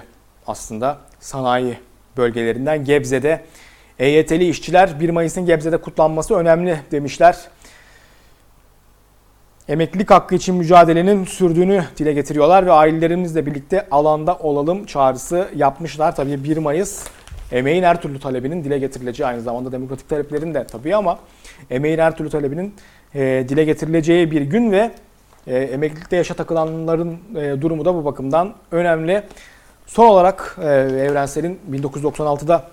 aslında 0.47 0.97
sanayi 1.19 1.77
bölgelerinden 2.17 2.85
Gebze'de 2.85 3.41
EYT'li 3.99 4.49
işçiler 4.49 4.99
1 4.99 5.09
Mayıs'ın 5.09 5.45
Gebze'de 5.45 5.77
kutlanması 5.77 6.35
önemli 6.35 6.79
demişler. 6.91 7.37
Emeklilik 9.67 10.11
hakkı 10.11 10.35
için 10.35 10.55
mücadelenin 10.55 11.25
sürdüğünü 11.25 11.83
dile 11.97 12.13
getiriyorlar 12.13 12.65
ve 12.65 12.71
ailelerimizle 12.71 13.45
birlikte 13.45 13.87
alanda 13.91 14.35
olalım 14.35 14.85
çağrısı 14.85 15.47
yapmışlar. 15.55 16.15
Tabii 16.15 16.43
1 16.43 16.57
Mayıs 16.57 17.03
emeğin 17.51 17.83
her 17.83 18.01
türlü 18.01 18.19
talebinin 18.19 18.63
dile 18.63 18.79
getirileceği 18.79 19.27
aynı 19.27 19.41
zamanda 19.41 19.71
demokratik 19.71 20.09
taleplerin 20.09 20.53
de 20.53 20.63
tabii 20.67 20.95
ama 20.95 21.19
emeğin 21.69 21.99
her 21.99 22.17
türlü 22.17 22.29
talebinin 22.29 22.73
e, 23.15 23.45
dile 23.49 23.63
getirileceği 23.63 24.31
bir 24.31 24.41
gün 24.41 24.71
ve 24.71 24.91
e, 25.47 25.57
emeklilikte 25.57 26.15
yaşa 26.15 26.33
takılanların 26.33 27.19
e, 27.35 27.61
durumu 27.61 27.85
da 27.85 27.95
bu 27.95 28.05
bakımdan 28.05 28.53
önemli. 28.71 29.23
Son 29.85 30.05
olarak 30.05 30.57
e, 30.61 30.65
Evrensel'in 30.65 31.59
1996'da 31.71 32.67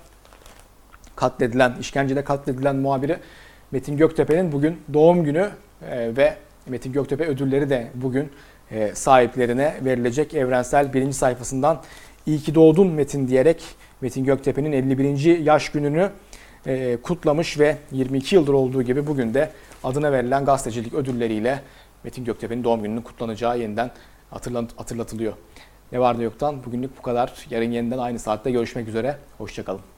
katledilen, 1.16 1.74
işkencede 1.80 2.24
katledilen 2.24 2.76
muhabiri 2.76 3.16
Metin 3.70 3.96
Göktepe'nin 3.96 4.52
bugün 4.52 4.80
doğum 4.92 5.24
günü 5.24 5.50
e, 5.90 6.16
ve 6.16 6.36
Metin 6.66 6.92
Göktepe 6.92 7.26
ödülleri 7.26 7.70
de 7.70 7.88
bugün 7.94 8.30
e, 8.70 8.94
sahiplerine 8.94 9.74
verilecek. 9.84 10.34
Evrensel 10.34 10.92
birinci 10.92 11.16
sayfasından 11.16 11.82
iyi 12.26 12.38
ki 12.38 12.54
doğdun 12.54 12.88
Metin 12.88 13.28
diyerek 13.28 13.62
Metin 14.00 14.24
Göktepe'nin 14.24 14.72
51. 14.72 15.38
yaş 15.38 15.68
gününü 15.68 16.10
e, 16.66 16.96
kutlamış 17.02 17.58
ve 17.58 17.76
22 17.92 18.34
yıldır 18.34 18.52
olduğu 18.52 18.82
gibi 18.82 19.06
bugün 19.06 19.34
de 19.34 19.50
adına 19.84 20.12
verilen 20.12 20.44
gazetecilik 20.44 20.94
ödülleriyle 20.94 21.60
Metin 22.04 22.24
Göktepe'nin 22.24 22.64
doğum 22.64 22.82
gününün 22.82 23.02
kutlanacağı 23.02 23.58
yeniden 23.58 23.90
hatırlat- 24.30 24.76
hatırlatılıyor. 24.76 25.32
Ne 25.92 26.00
var 26.00 26.18
ne 26.18 26.22
yoktan 26.22 26.64
bugünlük 26.64 26.98
bu 26.98 27.02
kadar. 27.02 27.32
Yarın 27.50 27.70
yeniden 27.70 27.98
aynı 27.98 28.18
saatte 28.18 28.50
görüşmek 28.50 28.88
üzere. 28.88 29.16
Hoşçakalın. 29.38 29.93